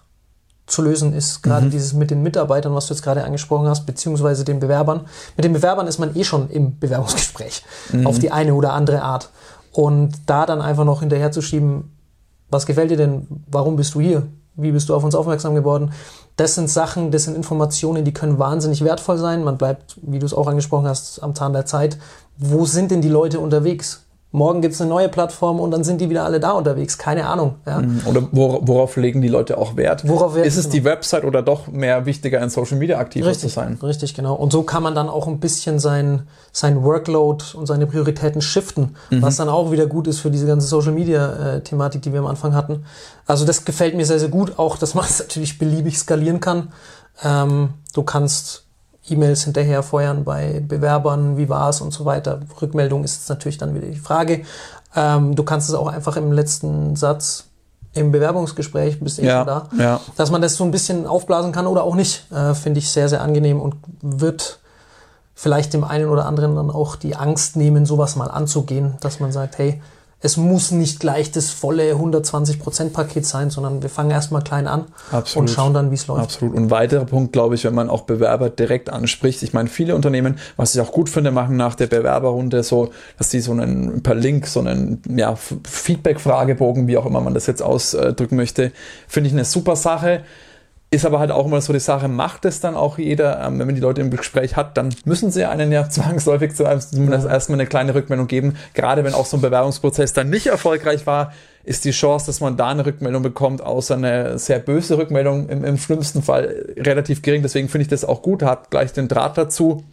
zu 0.66 0.80
lösen 0.80 1.12
ist. 1.12 1.42
Gerade 1.42 1.66
mhm. 1.66 1.70
dieses 1.70 1.92
mit 1.92 2.10
den 2.10 2.22
Mitarbeitern, 2.22 2.74
was 2.74 2.86
du 2.86 2.94
jetzt 2.94 3.02
gerade 3.02 3.22
angesprochen 3.22 3.68
hast, 3.68 3.84
beziehungsweise 3.84 4.42
den 4.42 4.58
Bewerbern. 4.58 5.06
Mit 5.36 5.44
den 5.44 5.52
Bewerbern 5.52 5.86
ist 5.86 5.98
man 5.98 6.16
eh 6.16 6.24
schon 6.24 6.48
im 6.48 6.78
Bewerbungsgespräch 6.78 7.62
mhm. 7.92 8.06
auf 8.06 8.18
die 8.18 8.32
eine 8.32 8.54
oder 8.54 8.72
andere 8.72 9.02
Art. 9.02 9.28
Und 9.70 10.14
da 10.24 10.46
dann 10.46 10.62
einfach 10.62 10.84
noch 10.84 11.00
hinterher 11.00 11.30
zu 11.30 11.42
schieben, 11.42 11.92
was 12.48 12.64
gefällt 12.64 12.90
dir 12.90 12.96
denn? 12.96 13.26
Warum 13.46 13.76
bist 13.76 13.94
du 13.94 14.00
hier? 14.00 14.26
Wie 14.56 14.72
bist 14.72 14.88
du 14.88 14.94
auf 14.94 15.04
uns 15.04 15.14
aufmerksam 15.14 15.54
geworden? 15.54 15.92
Das 16.36 16.54
sind 16.54 16.70
Sachen, 16.70 17.10
das 17.10 17.24
sind 17.24 17.36
Informationen, 17.36 18.04
die 18.04 18.12
können 18.12 18.38
wahnsinnig 18.38 18.82
wertvoll 18.82 19.18
sein. 19.18 19.44
Man 19.44 19.58
bleibt, 19.58 19.98
wie 20.02 20.18
du 20.18 20.26
es 20.26 20.34
auch 20.34 20.46
angesprochen 20.46 20.86
hast, 20.86 21.22
am 21.22 21.34
Zahn 21.34 21.52
der 21.52 21.66
Zeit. 21.66 21.98
Wo 22.38 22.64
sind 22.64 22.90
denn 22.90 23.02
die 23.02 23.08
Leute 23.08 23.40
unterwegs? 23.40 24.05
Morgen 24.36 24.60
gibt 24.60 24.74
es 24.74 24.80
eine 24.82 24.90
neue 24.90 25.08
Plattform 25.08 25.60
und 25.60 25.70
dann 25.70 25.82
sind 25.82 25.98
die 25.98 26.10
wieder 26.10 26.24
alle 26.24 26.40
da 26.40 26.52
unterwegs. 26.52 26.98
Keine 26.98 27.26
Ahnung. 27.26 27.54
Ja. 27.66 27.80
Mhm. 27.80 28.02
Oder 28.04 28.28
worauf 28.30 28.96
legen 28.96 29.22
die 29.22 29.28
Leute 29.28 29.56
auch 29.56 29.76
Wert? 29.76 30.06
Worauf 30.06 30.34
Wert 30.34 30.46
ist 30.46 30.58
es 30.58 30.64
genau. 30.64 30.72
die 30.74 30.84
Website 30.84 31.24
oder 31.24 31.40
doch 31.40 31.68
mehr 31.68 32.04
wichtiger 32.04 32.42
in 32.42 32.50
Social 32.50 32.76
Media 32.76 32.98
aktiv 32.98 33.26
zu 33.32 33.48
sein? 33.48 33.78
Richtig, 33.82 34.12
genau. 34.12 34.34
Und 34.34 34.52
so 34.52 34.62
kann 34.62 34.82
man 34.82 34.94
dann 34.94 35.08
auch 35.08 35.26
ein 35.26 35.40
bisschen 35.40 35.78
sein, 35.78 36.28
sein 36.52 36.82
Workload 36.82 37.44
und 37.54 37.64
seine 37.64 37.86
Prioritäten 37.86 38.42
shiften, 38.42 38.96
mhm. 39.10 39.22
was 39.22 39.36
dann 39.36 39.48
auch 39.48 39.72
wieder 39.72 39.86
gut 39.86 40.06
ist 40.06 40.20
für 40.20 40.30
diese 40.30 40.46
ganze 40.46 40.66
Social 40.66 40.92
Media 40.92 41.54
äh, 41.54 41.60
Thematik, 41.62 42.02
die 42.02 42.12
wir 42.12 42.20
am 42.20 42.26
Anfang 42.26 42.54
hatten. 42.54 42.84
Also 43.26 43.46
das 43.46 43.64
gefällt 43.64 43.96
mir 43.96 44.04
sehr, 44.04 44.18
sehr 44.18 44.28
gut. 44.28 44.58
Auch, 44.58 44.76
dass 44.76 44.94
man 44.94 45.06
es 45.06 45.18
natürlich 45.20 45.58
beliebig 45.58 45.98
skalieren 45.98 46.40
kann. 46.40 46.68
Ähm, 47.24 47.70
du 47.94 48.02
kannst 48.02 48.65
E-Mails 49.08 49.44
hinterher 49.44 49.82
feuern 49.82 50.24
bei 50.24 50.62
Bewerbern, 50.66 51.36
wie 51.36 51.48
war 51.48 51.70
es 51.70 51.80
und 51.80 51.92
so 51.92 52.04
weiter. 52.04 52.40
Rückmeldung 52.60 53.04
ist 53.04 53.28
natürlich 53.28 53.58
dann 53.58 53.74
wieder 53.74 53.86
die 53.86 53.98
Frage. 53.98 54.42
Ähm, 54.94 55.34
du 55.34 55.42
kannst 55.42 55.68
es 55.68 55.74
auch 55.74 55.88
einfach 55.88 56.16
im 56.16 56.32
letzten 56.32 56.96
Satz 56.96 57.44
im 57.92 58.12
Bewerbungsgespräch, 58.12 59.00
bist 59.00 59.18
eh 59.18 59.26
ja, 59.26 59.38
schon 59.38 59.46
da, 59.46 59.68
ja. 59.78 60.00
dass 60.16 60.30
man 60.30 60.42
das 60.42 60.56
so 60.56 60.64
ein 60.64 60.70
bisschen 60.70 61.06
aufblasen 61.06 61.52
kann 61.52 61.66
oder 61.66 61.82
auch 61.82 61.94
nicht, 61.94 62.30
äh, 62.30 62.54
finde 62.54 62.78
ich 62.78 62.90
sehr, 62.90 63.08
sehr 63.08 63.22
angenehm 63.22 63.60
und 63.60 63.76
wird 64.02 64.58
vielleicht 65.34 65.72
dem 65.72 65.84
einen 65.84 66.08
oder 66.08 66.26
anderen 66.26 66.56
dann 66.56 66.70
auch 66.70 66.96
die 66.96 67.16
Angst 67.16 67.56
nehmen, 67.56 67.86
sowas 67.86 68.16
mal 68.16 68.30
anzugehen, 68.30 68.96
dass 69.00 69.20
man 69.20 69.32
sagt, 69.32 69.58
hey, 69.58 69.82
es 70.20 70.38
muss 70.38 70.70
nicht 70.70 70.98
gleich 70.98 71.30
das 71.30 71.50
volle 71.50 71.92
120%-Paket 71.92 73.26
sein, 73.26 73.50
sondern 73.50 73.82
wir 73.82 73.90
fangen 73.90 74.10
erstmal 74.10 74.42
klein 74.42 74.66
an 74.66 74.86
Absolut. 75.12 75.48
und 75.48 75.54
schauen 75.54 75.74
dann, 75.74 75.90
wie 75.90 75.94
es 75.94 76.06
läuft. 76.06 76.22
Absolut. 76.22 76.54
Und 76.54 76.64
ein 76.64 76.70
weiterer 76.70 77.04
Punkt, 77.04 77.34
glaube 77.34 77.54
ich, 77.54 77.64
wenn 77.64 77.74
man 77.74 77.90
auch 77.90 78.02
Bewerber 78.02 78.48
direkt 78.48 78.88
anspricht. 78.88 79.42
Ich 79.42 79.52
meine, 79.52 79.68
viele 79.68 79.94
Unternehmen, 79.94 80.38
was 80.56 80.74
ich 80.74 80.80
auch 80.80 80.90
gut 80.90 81.10
finde, 81.10 81.32
machen 81.32 81.56
nach 81.56 81.74
der 81.74 81.88
Bewerberrunde 81.88 82.62
so, 82.62 82.90
dass 83.18 83.28
die 83.28 83.40
so 83.40 83.52
einen 83.52 84.02
per 84.02 84.14
Link, 84.14 84.46
so 84.46 84.60
einen 84.60 85.02
ja, 85.14 85.36
Feedback-Fragebogen, 85.36 86.86
wie 86.86 86.96
auch 86.96 87.04
immer 87.04 87.20
man 87.20 87.34
das 87.34 87.46
jetzt 87.46 87.62
ausdrücken 87.62 88.36
möchte, 88.36 88.72
finde 89.06 89.28
ich 89.28 89.34
eine 89.34 89.44
super 89.44 89.76
Sache. 89.76 90.22
Ist 90.96 91.04
aber 91.04 91.18
halt 91.18 91.30
auch 91.30 91.44
immer 91.44 91.60
so 91.60 91.74
die 91.74 91.78
Sache, 91.78 92.08
macht 92.08 92.46
es 92.46 92.60
dann 92.60 92.74
auch 92.74 92.96
jeder, 92.96 93.44
ähm, 93.44 93.58
wenn 93.58 93.66
man 93.66 93.74
die 93.74 93.82
Leute 93.82 94.00
im 94.00 94.10
Gespräch 94.10 94.56
hat, 94.56 94.78
dann 94.78 94.94
müssen 95.04 95.30
sie 95.30 95.44
einen 95.44 95.70
ja 95.70 95.86
zwangsläufig 95.90 96.54
zu 96.54 96.64
einem 96.64 96.80
zumindest 96.80 97.26
erstmal 97.26 97.60
eine 97.60 97.68
kleine 97.68 97.94
Rückmeldung 97.94 98.28
geben. 98.28 98.56
Gerade 98.72 99.04
wenn 99.04 99.12
auch 99.12 99.26
so 99.26 99.36
ein 99.36 99.42
Bewerbungsprozess 99.42 100.14
dann 100.14 100.30
nicht 100.30 100.46
erfolgreich 100.46 101.06
war, 101.06 101.34
ist 101.64 101.84
die 101.84 101.90
Chance, 101.90 102.24
dass 102.24 102.40
man 102.40 102.56
da 102.56 102.68
eine 102.68 102.86
Rückmeldung 102.86 103.22
bekommt, 103.22 103.60
außer 103.60 103.94
eine 103.94 104.38
sehr 104.38 104.58
böse 104.58 104.96
Rückmeldung 104.96 105.50
im, 105.50 105.64
im 105.64 105.76
schlimmsten 105.76 106.22
Fall 106.22 106.64
relativ 106.78 107.20
gering. 107.20 107.42
Deswegen 107.42 107.68
finde 107.68 107.82
ich 107.82 107.88
das 107.88 108.06
auch 108.06 108.22
gut, 108.22 108.42
hat 108.42 108.70
gleich 108.70 108.94
den 108.94 109.06
Draht 109.06 109.36
dazu. 109.36 109.84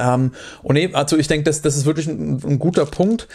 Ähm, 0.00 0.32
und 0.62 0.76
eben, 0.76 0.94
also 0.94 1.18
ich 1.18 1.28
denke, 1.28 1.44
das, 1.44 1.60
das 1.60 1.76
ist 1.76 1.84
wirklich 1.84 2.06
ein, 2.06 2.40
ein 2.42 2.58
guter 2.58 2.86
Punkt. 2.86 3.28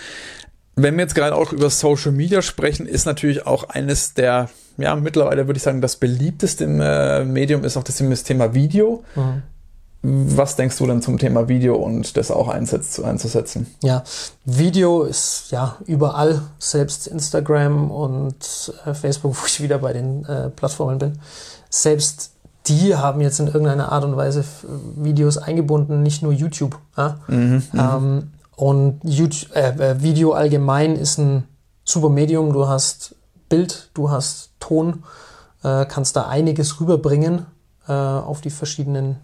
Wenn 0.75 0.95
wir 0.95 1.03
jetzt 1.03 1.13
gerade 1.13 1.35
auch 1.35 1.53
über 1.53 1.69
Social 1.69 2.11
Media 2.11 2.41
sprechen, 2.41 2.87
ist 2.87 3.05
natürlich 3.05 3.45
auch 3.45 3.69
eines 3.69 4.15
der 4.15 4.49
ja, 4.77 4.95
mittlerweile 4.95 5.47
würde 5.47 5.57
ich 5.57 5.63
sagen, 5.63 5.81
das 5.81 5.95
beliebteste 5.95 6.65
äh, 6.65 7.25
Medium 7.25 7.63
ist 7.63 7.77
auch 7.77 7.83
das 7.83 7.97
Thema 8.23 8.53
Video. 8.53 9.03
Mhm. 9.15 9.43
Was 10.03 10.55
denkst 10.55 10.77
du 10.77 10.85
denn 10.85 11.01
zum 11.01 11.17
Thema 11.17 11.49
Video 11.49 11.75
und 11.75 12.15
das 12.15 12.29
auch 12.31 12.47
einsetzt, 12.47 13.03
einzusetzen? 13.03 13.67
Ja, 13.81 14.03
Video 14.45 15.03
ist 15.03 15.47
ja 15.49 15.77
überall, 15.85 16.41
selbst 16.59 17.07
Instagram 17.07 17.91
und 17.91 18.73
äh, 18.85 18.93
Facebook, 18.93 19.35
wo 19.41 19.45
ich 19.47 19.61
wieder 19.61 19.79
bei 19.79 19.93
den 19.93 20.23
äh, 20.25 20.49
Plattformen 20.49 20.99
bin. 20.99 21.19
Selbst 21.69 22.31
die 22.67 22.95
haben 22.95 23.21
jetzt 23.21 23.39
in 23.39 23.47
irgendeiner 23.47 23.91
Art 23.91 24.03
und 24.03 24.15
Weise 24.17 24.43
Videos 24.95 25.37
eingebunden, 25.37 26.03
nicht 26.03 26.21
nur 26.21 26.31
YouTube. 26.31 26.77
Ja? 26.95 27.19
Mhm, 27.27 27.63
mhm. 27.71 27.79
ähm, 27.79 28.31
und 28.55 28.99
YouTube, 29.03 29.55
äh, 29.55 30.01
Video 30.01 30.33
allgemein 30.33 30.95
ist 30.95 31.17
ein 31.17 31.43
super 31.83 32.09
Medium. 32.09 32.53
Du 32.53 32.67
hast 32.67 33.15
Bild, 33.49 33.89
du 33.93 34.09
hast 34.09 34.51
Ton, 34.59 35.03
äh, 35.63 35.85
kannst 35.85 36.15
da 36.15 36.27
einiges 36.27 36.79
rüberbringen 36.79 37.45
äh, 37.87 37.93
auf 37.93 38.41
die 38.41 38.49
verschiedenen 38.49 39.17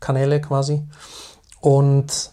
Kanäle 0.00 0.40
quasi. 0.40 0.82
Und 1.60 2.30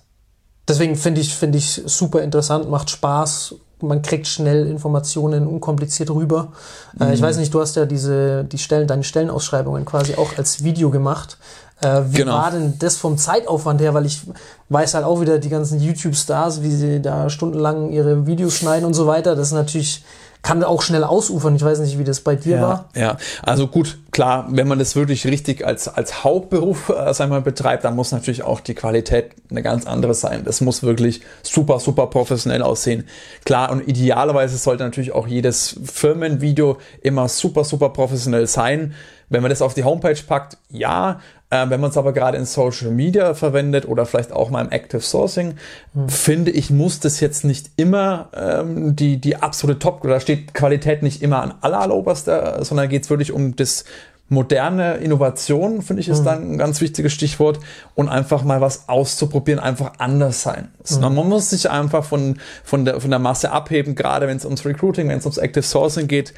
deswegen 0.68 0.96
finde 0.96 1.22
ich, 1.22 1.34
finde 1.34 1.58
ich 1.58 1.82
super 1.86 2.22
interessant, 2.22 2.70
macht 2.70 2.90
Spaß. 2.90 3.56
Man 3.82 4.02
kriegt 4.02 4.28
schnell 4.28 4.68
Informationen 4.68 5.48
unkompliziert 5.48 6.10
rüber. 6.10 6.52
Äh, 7.00 7.06
mhm. 7.06 7.14
ich 7.14 7.22
weiß 7.22 7.38
nicht, 7.38 7.54
du 7.54 7.62
hast 7.62 7.76
ja 7.76 7.86
diese, 7.86 8.44
die 8.44 8.58
Stellen, 8.58 8.88
deine 8.88 9.04
Stellenausschreibungen 9.04 9.86
quasi 9.86 10.16
auch 10.16 10.38
als 10.38 10.64
Video 10.64 10.90
gemacht. 10.90 11.38
Äh, 11.82 12.02
wie 12.10 12.18
genau. 12.18 12.34
war 12.34 12.52
denn 12.52 12.78
das 12.78 12.98
vom 12.98 13.18
Zeitaufwand 13.18 13.80
her? 13.80 13.94
Weil 13.94 14.06
ich 14.06 14.22
weiß 14.68 14.96
halt 14.96 15.06
auch 15.06 15.22
wieder 15.22 15.40
die 15.40 15.48
ganzen 15.48 15.80
YouTube-Stars, 15.80 16.62
wie 16.62 16.72
sie 16.72 17.02
da 17.02 17.30
stundenlang 17.30 17.92
ihre 17.92 18.26
Videos 18.26 18.56
schneiden 18.56 18.86
und 18.86 18.94
so 18.94 19.08
weiter. 19.08 19.36
Das 19.36 19.48
ist 19.48 19.54
natürlich 19.54 20.04
kann 20.42 20.64
auch 20.64 20.82
schnell 20.82 21.04
ausufern. 21.04 21.56
Ich 21.56 21.64
weiß 21.64 21.80
nicht, 21.80 22.00
wie 22.00 22.04
das 22.04 22.22
bei 22.22 22.36
dir 22.36 22.58
ja, 22.58 22.62
war. 22.62 22.90
Ja, 22.96 23.18
also 23.44 23.68
gut, 23.68 23.98
klar, 24.12 24.48
wenn 24.50 24.68
man 24.68 24.80
das 24.80 24.96
wirklich 24.96 25.26
richtig 25.28 25.66
als, 25.66 25.88
als 25.88 26.24
Hauptberuf 26.24 26.90
äh, 26.90 27.14
sagen 27.14 27.32
wir, 27.32 27.42
betreibt, 27.42 27.84
dann 27.84 27.96
muss 27.96 28.12
natürlich 28.12 28.44
auch 28.44 28.62
die 28.62 28.74
Qualität 28.74 29.32
eine 29.52 29.62
ganz 29.62 29.86
andere 29.86 30.14
sein. 30.14 30.44
Das 30.46 30.62
muss 30.62 30.82
wirklich 30.82 31.22
super, 31.44 31.80
super 31.80 32.08
professionell 32.08 32.62
aussehen. 32.62 33.06
Klar, 33.44 33.72
und 33.72 33.88
idealerweise 33.88 34.58
sollte 34.58 34.84
natürlich 34.84 35.12
auch 35.12 35.28
jedes 35.28 35.78
Firmenvideo 35.84 36.78
immer 37.02 37.28
super, 37.28 37.64
super 37.66 37.90
professionell 37.90 38.48
sein. 38.48 38.94
Wenn 39.28 39.42
man 39.42 39.50
das 39.50 39.62
auf 39.62 39.74
die 39.74 39.84
Homepage 39.84 40.18
packt, 40.26 40.58
ja, 40.70 41.20
Äh, 41.52 41.70
wenn 41.70 41.82
man 41.82 41.90
es 41.90 41.98
aber 41.98 42.14
gerade 42.14 42.38
in 42.38 42.46
Social 42.46 42.92
Media 42.92 43.34
verwendet 43.34 43.88
oder 43.88 44.06
vielleicht 44.06 44.32
auch 44.32 44.50
mal 44.50 44.64
im 44.64 44.72
Active 44.72 45.02
Sourcing, 45.02 45.56
mhm. 45.94 46.10
finde 46.10 46.52
ich, 46.52 46.70
muss 46.70 47.00
das 47.00 47.20
jetzt 47.20 47.44
nicht 47.44 47.72
immer 47.76 48.30
ähm, 48.36 48.96
die, 48.96 49.18
die 49.18 49.36
absolute 49.38 49.80
Top, 49.80 50.02
da 50.04 50.20
steht 50.20 50.54
Qualität 50.54 51.02
nicht 51.02 51.22
immer 51.22 51.42
an 51.42 51.56
aller, 51.62 51.80
alleroberster, 51.80 52.64
sondern 52.64 52.90
geht 52.90 53.04
es 53.04 53.10
wirklich 53.10 53.32
um 53.32 53.56
das 53.56 53.86
moderne 54.30 54.98
Innovation, 54.98 55.82
finde 55.82 56.02
ich, 56.02 56.10
ist 56.10 56.22
mhm. 56.22 56.26
dann 56.26 56.52
ein 56.52 56.58
ganz 56.58 56.82
wichtiges 56.82 57.12
Stichwort. 57.14 57.60
Und 57.96 58.10
einfach 58.10 58.44
mal 58.44 58.62
was 58.62 58.88
auszuprobieren, 58.88 59.60
einfach 59.60 59.94
anders 59.98 60.44
sein. 60.44 60.70
Mhm. 60.90 61.16
Man 61.16 61.30
muss 61.30 61.50
sich 61.50 61.70
einfach 61.70 62.06
von, 62.06 62.38
von, 62.64 62.86
der, 62.86 63.02
von 63.02 63.10
der 63.10 63.20
Masse 63.20 63.52
abheben, 63.52 63.96
gerade 63.96 64.28
wenn 64.28 64.38
es 64.38 64.46
ums 64.46 64.66
Recruiting, 64.66 65.10
wenn 65.10 65.18
es 65.18 65.26
ums 65.26 65.38
Active 65.38 65.64
Sourcing 65.64 66.08
geht. 66.08 66.34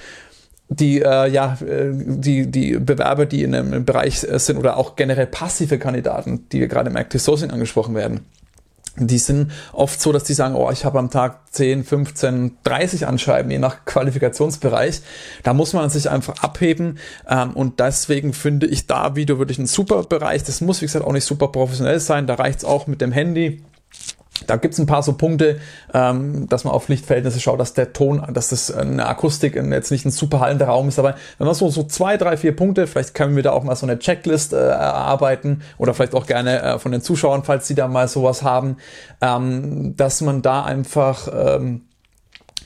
Die, 0.73 1.01
äh, 1.01 1.27
ja, 1.27 1.57
äh, 1.61 1.91
die, 1.91 2.49
die 2.49 2.79
Bewerber, 2.79 3.25
die 3.25 3.43
in 3.43 3.53
einem 3.53 3.83
Bereich 3.83 4.19
sind 4.19 4.57
oder 4.57 4.77
auch 4.77 4.95
generell 4.95 5.27
passive 5.27 5.77
Kandidaten, 5.77 6.47
die 6.49 6.65
gerade 6.67 6.89
im 6.89 6.95
Active 6.95 7.19
Sourcing 7.19 7.51
angesprochen 7.51 7.93
werden 7.93 8.21
die 8.97 9.17
sind 9.17 9.51
oft 9.71 10.01
so, 10.01 10.11
dass 10.11 10.25
die 10.25 10.33
sagen, 10.33 10.55
oh, 10.55 10.69
ich 10.69 10.83
habe 10.83 10.99
am 10.99 11.09
Tag 11.09 11.39
10, 11.51 11.85
15, 11.85 12.57
30 12.63 13.07
Anschreiben, 13.07 13.49
je 13.49 13.57
nach 13.57 13.85
Qualifikationsbereich. 13.85 15.01
Da 15.43 15.53
muss 15.53 15.73
man 15.73 15.89
sich 15.89 16.09
einfach 16.09 16.43
abheben. 16.43 16.99
Ähm, 17.27 17.51
und 17.53 17.79
deswegen 17.79 18.33
finde 18.33 18.67
ich 18.67 18.87
da 18.87 19.15
Video 19.15 19.39
wirklich 19.39 19.59
ein 19.59 19.65
super 19.65 20.03
Bereich. 20.03 20.43
Das 20.43 20.59
muss, 20.59 20.81
wie 20.81 20.85
gesagt, 20.85 21.05
auch 21.05 21.13
nicht 21.13 21.23
super 21.23 21.47
professionell 21.47 21.99
sein. 21.99 22.27
Da 22.27 22.35
reicht's 22.35 22.65
auch 22.65 22.87
mit 22.87 22.99
dem 22.99 23.13
Handy 23.13 23.63
da 24.47 24.55
gibt's 24.57 24.79
ein 24.79 24.85
paar 24.85 25.03
so 25.03 25.13
Punkte, 25.13 25.59
ähm, 25.93 26.47
dass 26.47 26.63
man 26.63 26.73
auf 26.73 26.87
Lichtverhältnisse 26.87 27.39
schaut, 27.39 27.59
dass 27.59 27.73
der 27.73 27.93
Ton, 27.93 28.23
dass 28.33 28.49
das 28.49 28.71
eine 28.71 29.05
Akustik 29.05 29.55
jetzt 29.55 29.91
nicht 29.91 30.05
ein 30.05 30.11
super 30.11 30.39
hallender 30.39 30.67
Raum 30.67 30.87
ist. 30.87 30.99
Aber 30.99 31.15
wenn 31.37 31.45
man 31.45 31.55
so, 31.55 31.69
so 31.69 31.83
zwei, 31.83 32.17
drei, 32.17 32.37
vier 32.37 32.55
Punkte, 32.55 32.87
vielleicht 32.87 33.13
können 33.13 33.35
wir 33.35 33.43
da 33.43 33.51
auch 33.51 33.63
mal 33.63 33.75
so 33.75 33.85
eine 33.85 33.99
Checklist 33.99 34.53
äh, 34.53 34.57
erarbeiten 34.57 35.61
oder 35.77 35.93
vielleicht 35.93 36.15
auch 36.15 36.25
gerne 36.25 36.61
äh, 36.61 36.79
von 36.79 36.91
den 36.91 37.01
Zuschauern, 37.01 37.43
falls 37.43 37.67
sie 37.67 37.75
da 37.75 37.87
mal 37.87 38.07
sowas 38.07 38.43
haben, 38.43 38.77
ähm, 39.21 39.95
dass 39.95 40.21
man 40.21 40.41
da 40.41 40.63
einfach 40.63 41.27
ähm, 41.33 41.81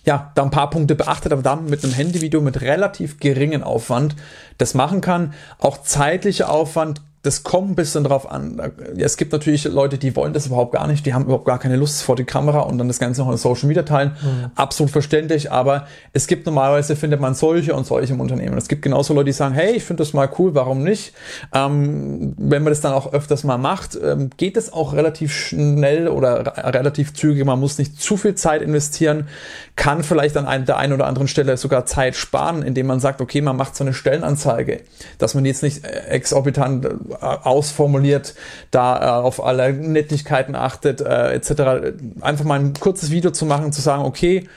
ja, 0.05 0.31
da 0.35 0.43
ein 0.43 0.51
paar 0.51 0.69
Punkte 0.69 0.95
beachtet, 0.95 1.33
aber 1.33 1.41
dann 1.41 1.65
mit 1.65 1.83
einem 1.83 1.93
Handyvideo 1.93 2.39
mit 2.39 2.61
relativ 2.61 3.19
geringen 3.19 3.63
Aufwand 3.63 4.15
das 4.57 4.75
machen 4.75 5.01
kann. 5.01 5.33
Auch 5.57 5.81
zeitlicher 5.81 6.49
Aufwand 6.49 7.01
das 7.25 7.43
kommt 7.43 7.71
ein 7.71 7.75
bisschen 7.75 8.03
drauf 8.03 8.29
an. 8.29 8.61
Es 8.97 9.17
gibt 9.17 9.31
natürlich 9.31 9.63
Leute, 9.63 9.97
die 9.97 10.15
wollen 10.15 10.33
das 10.33 10.45
überhaupt 10.45 10.73
gar 10.73 10.85
nicht, 10.87 11.05
die 11.05 11.13
haben 11.13 11.23
überhaupt 11.25 11.45
gar 11.45 11.57
keine 11.57 11.75
Lust 11.75 12.03
vor 12.03 12.15
die 12.15 12.23
Kamera 12.23 12.59
und 12.61 12.77
dann 12.77 12.87
das 12.87 12.99
Ganze 12.99 13.21
noch 13.21 13.31
in 13.31 13.37
Social 13.37 13.67
Media 13.67 13.83
teilen. 13.83 14.15
Mhm. 14.21 14.51
Absolut 14.55 14.91
verständlich, 14.91 15.51
aber 15.51 15.87
es 16.13 16.27
gibt 16.27 16.45
normalerweise, 16.45 16.95
findet 16.95 17.19
man 17.19 17.33
solche 17.33 17.73
und 17.73 17.87
solche 17.87 18.13
im 18.13 18.19
Unternehmen. 18.19 18.57
Es 18.57 18.67
gibt 18.67 18.83
genauso 18.83 19.13
Leute, 19.13 19.25
die 19.25 19.31
sagen, 19.31 19.55
hey, 19.55 19.73
ich 19.75 19.83
finde 19.83 20.03
das 20.03 20.13
mal 20.13 20.29
cool, 20.37 20.53
warum 20.53 20.83
nicht? 20.83 21.13
Ähm, 21.53 22.35
wenn 22.37 22.63
man 22.63 22.71
das 22.71 22.81
dann 22.81 22.93
auch 22.93 23.11
öfters 23.11 23.43
mal 23.43 23.57
macht, 23.57 23.97
ähm, 24.01 24.29
geht 24.37 24.55
es 24.55 24.71
auch 24.71 24.93
relativ 24.93 25.33
schnell 25.33 26.07
oder 26.07 26.57
relativ 26.73 27.13
zügig. 27.13 27.43
Man 27.43 27.59
muss 27.59 27.77
nicht 27.79 27.99
zu 27.99 28.17
viel 28.17 28.35
Zeit 28.35 28.61
investieren, 28.61 29.27
kann 29.75 30.03
vielleicht 30.03 30.37
an 30.37 30.65
der 30.65 30.77
einen 30.77 30.93
oder 30.93 31.05
anderen 31.05 31.27
Stelle 31.27 31.57
sogar 31.57 31.85
Zeit 31.85 32.15
sparen, 32.15 32.63
indem 32.63 32.87
man 32.87 32.99
sagt, 32.99 33.19
okay, 33.19 33.41
man 33.41 33.57
macht 33.57 33.75
so 33.75 33.83
eine 33.83 33.93
Stellenanzeige, 33.93 34.81
dass 35.17 35.33
man 35.35 35.43
jetzt 35.43 35.63
nicht 35.63 35.83
exorbitant 35.83 36.87
ausformuliert, 37.21 38.35
da 38.71 39.01
äh, 39.01 39.23
auf 39.23 39.43
alle 39.43 39.73
Nettigkeiten 39.73 40.55
achtet, 40.55 41.01
äh, 41.01 41.33
etc. 41.33 41.93
Einfach 42.21 42.45
mal 42.45 42.59
ein 42.59 42.73
kurzes 42.73 43.11
Video 43.11 43.31
zu 43.31 43.45
machen, 43.45 43.73
zu 43.73 43.81
sagen, 43.81 44.03
okay, 44.03 44.47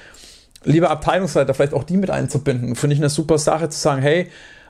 lieber 0.64 0.90
Abteilungsleiter, 0.90 1.52
vielleicht 1.52 1.74
auch 1.74 1.84
die 1.84 1.96
mit 1.96 2.10
einzubinden, 2.10 2.76
finde 2.76 2.94
ich 2.94 3.00
eine 3.00 3.10
super 3.10 3.38
Sache 3.38 3.68
zu 3.68 3.78
sagen, 3.78 4.02
hey, 4.02 4.28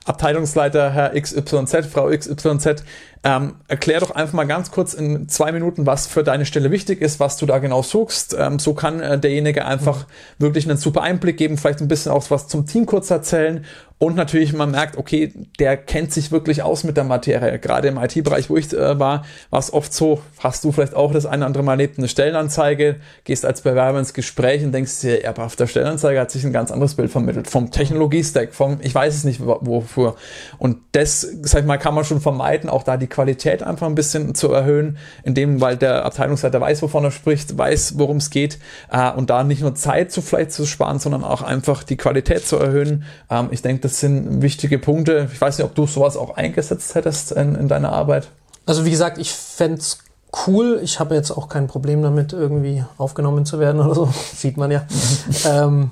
Abteilungsleiter 0.09 0.91
Herr 0.91 1.21
XYZ, 1.21 1.87
Frau 1.91 2.09
XYZ, 2.09 2.85
ähm, 3.25 3.57
erklär 3.67 4.01
doch 4.01 4.13
einfach 4.13 4.35
mal 4.35 4.45
ganz 4.45 4.71
kurz 4.71 4.95
in 4.95 5.29
zwei 5.29 5.53
Minuten, 5.53 5.87
was 5.87 6.07
für 6.07 6.23
deine 6.23 6.47
Stelle 6.47 6.71
wichtig 6.71 7.01
ist, 7.01 7.19
was 7.21 7.37
du 7.37 7.47
da 7.47 7.59
genau 7.59 7.83
suchst. 7.83 8.37
Ähm, 8.39 8.59
so 8.59 8.75
kann 8.75 9.01
äh, 9.01 9.19
derjenige 9.19 9.65
einfach 9.65 10.07
wirklich 10.39 10.69
einen 10.69 10.79
super 10.79 11.03
Einblick 11.03 11.37
geben, 11.37 11.59
vielleicht 11.59 11.81
ein 11.81 11.89
bisschen 11.89 12.13
auch 12.13 12.31
was 12.31 12.49
zum 12.49 12.67
Team 12.67 12.87
kurz 12.87 13.11
erzählen 13.11 13.65
und 14.01 14.15
natürlich, 14.15 14.53
man 14.53 14.71
merkt, 14.71 14.97
okay, 14.97 15.33
der 15.59 15.77
kennt 15.77 16.13
sich 16.13 16.31
wirklich 16.31 16.63
aus 16.63 16.85
mit 16.85 16.97
der 16.97 17.03
Materie. 17.03 17.59
Gerade 17.59 17.89
im 17.89 17.99
IT-Bereich, 17.99 18.49
wo 18.49 18.57
ich 18.57 18.73
äh, 18.73 18.99
war, 19.01 19.25
war 19.51 19.59
es 19.59 19.73
oft 19.73 19.93
so, 19.93 20.23
hast 20.39 20.63
du 20.63 20.71
vielleicht 20.71 20.95
auch 20.95 21.13
das 21.13 21.27
eine 21.27 21.39
oder 21.39 21.47
andere 21.47 21.65
Mal 21.65 21.73
erlebt, 21.73 21.99
eine 21.99 22.07
Stellenanzeige, 22.07 23.01
gehst 23.25 23.45
als 23.45 23.63
Bewerber 23.63 23.99
ins 23.99 24.15
Gespräch 24.15 24.63
und 24.63 24.71
denkst 24.71 25.01
dir, 25.01 25.23
ja, 25.23 25.35
auf 25.35 25.57
der 25.57 25.67
Stellenanzeige 25.67 26.21
hat 26.21 26.31
sich 26.31 26.45
ein 26.45 26.53
ganz 26.53 26.71
anderes 26.71 26.95
Bild 26.95 27.11
vermittelt. 27.11 27.49
Vom 27.49 27.73
Technologiestack, 27.73 28.55
vom, 28.55 28.79
ich 28.83 28.95
weiß 28.95 29.17
es 29.17 29.25
nicht 29.25 29.41
wofür. 29.45 30.15
Und 30.59 30.79
das, 30.93 31.23
sag 31.43 31.63
ich 31.63 31.67
mal, 31.67 31.79
kann 31.79 31.95
man 31.95 32.05
schon 32.05 32.21
vermeiden, 32.21 32.71
auch 32.71 32.85
da 32.85 32.97
die 32.97 33.09
Qualität 33.09 33.65
einfach 33.65 33.89
ein 33.89 33.97
bisschen 33.97 34.37
zu 34.37 34.53
erhöhen, 34.53 34.97
indem, 35.25 35.61
weil 35.61 35.77
der 35.77 36.05
Abteilungsleiter 36.05 36.61
weiß, 36.61 36.83
wovon 36.83 37.03
er 37.03 37.11
spricht, 37.11 37.59
weiß, 37.59 37.99
worum 37.99 38.19
es 38.19 38.31
geht, 38.31 38.61
äh, 38.93 39.11
und 39.11 39.29
da 39.29 39.43
nicht 39.43 39.63
nur 39.63 39.75
Zeit 39.75 40.13
zu 40.13 40.23
vielleicht 40.23 40.53
zu 40.53 40.67
sparen, 40.67 41.01
sondern 41.01 41.25
auch 41.25 41.43
einfach 41.43 41.83
die 41.83 41.97
Qualität 41.97 42.47
zu 42.47 42.59
erhöhen. 42.59 43.03
Ähm, 43.29 43.49
ich 43.51 43.61
denke, 43.61 43.88
das 43.89 44.01
sind 44.01 44.43
wichtige 44.43 44.79
Punkte. 44.79 45.29
Ich 45.33 45.41
weiß 45.41 45.59
nicht, 45.59 45.65
ob 45.65 45.75
du 45.75 45.87
sowas 45.87 46.17
auch 46.17 46.37
eingesetzt 46.37 46.95
hättest 46.95 47.33
in, 47.33 47.55
in 47.55 47.69
deiner 47.69 47.93
Arbeit. 47.93 48.29
Also 48.67 48.85
wie 48.85 48.91
gesagt, 48.91 49.19
ich 49.19 49.33
fände 49.33 49.79
es 49.79 49.99
cool. 50.47 50.81
Ich 50.83 51.01
habe 51.01 51.15
jetzt 51.15 51.31
auch 51.31 51.49
kein 51.49 51.67
Problem 51.67 52.03
damit, 52.03 52.33
irgendwie 52.33 52.85
aufgenommen 52.99 53.47
zu 53.47 53.59
werden 53.59 53.81
oder 53.81 53.95
so. 53.95 54.09
Sieht 54.35 54.57
man 54.57 54.71
ja. 54.71 54.87
ähm, 55.47 55.91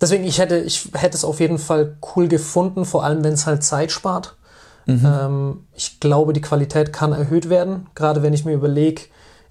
deswegen, 0.00 0.24
ich 0.24 0.38
hätte, 0.38 0.58
ich 0.58 0.88
hätte 0.94 1.16
es 1.16 1.24
auf 1.24 1.40
jeden 1.40 1.58
Fall 1.58 1.96
cool 2.16 2.28
gefunden, 2.28 2.84
vor 2.84 3.04
allem 3.04 3.22
wenn 3.24 3.34
es 3.34 3.46
halt 3.46 3.62
Zeit 3.62 3.92
spart. 3.92 4.36
Mhm. 4.86 5.04
Ähm, 5.04 5.66
ich 5.74 6.00
glaube, 6.00 6.32
die 6.32 6.40
Qualität 6.40 6.92
kann 6.92 7.12
erhöht 7.12 7.50
werden, 7.50 7.86
gerade 7.94 8.22
wenn 8.22 8.32
ich 8.32 8.44
mir 8.44 8.54
überlege, 8.54 9.02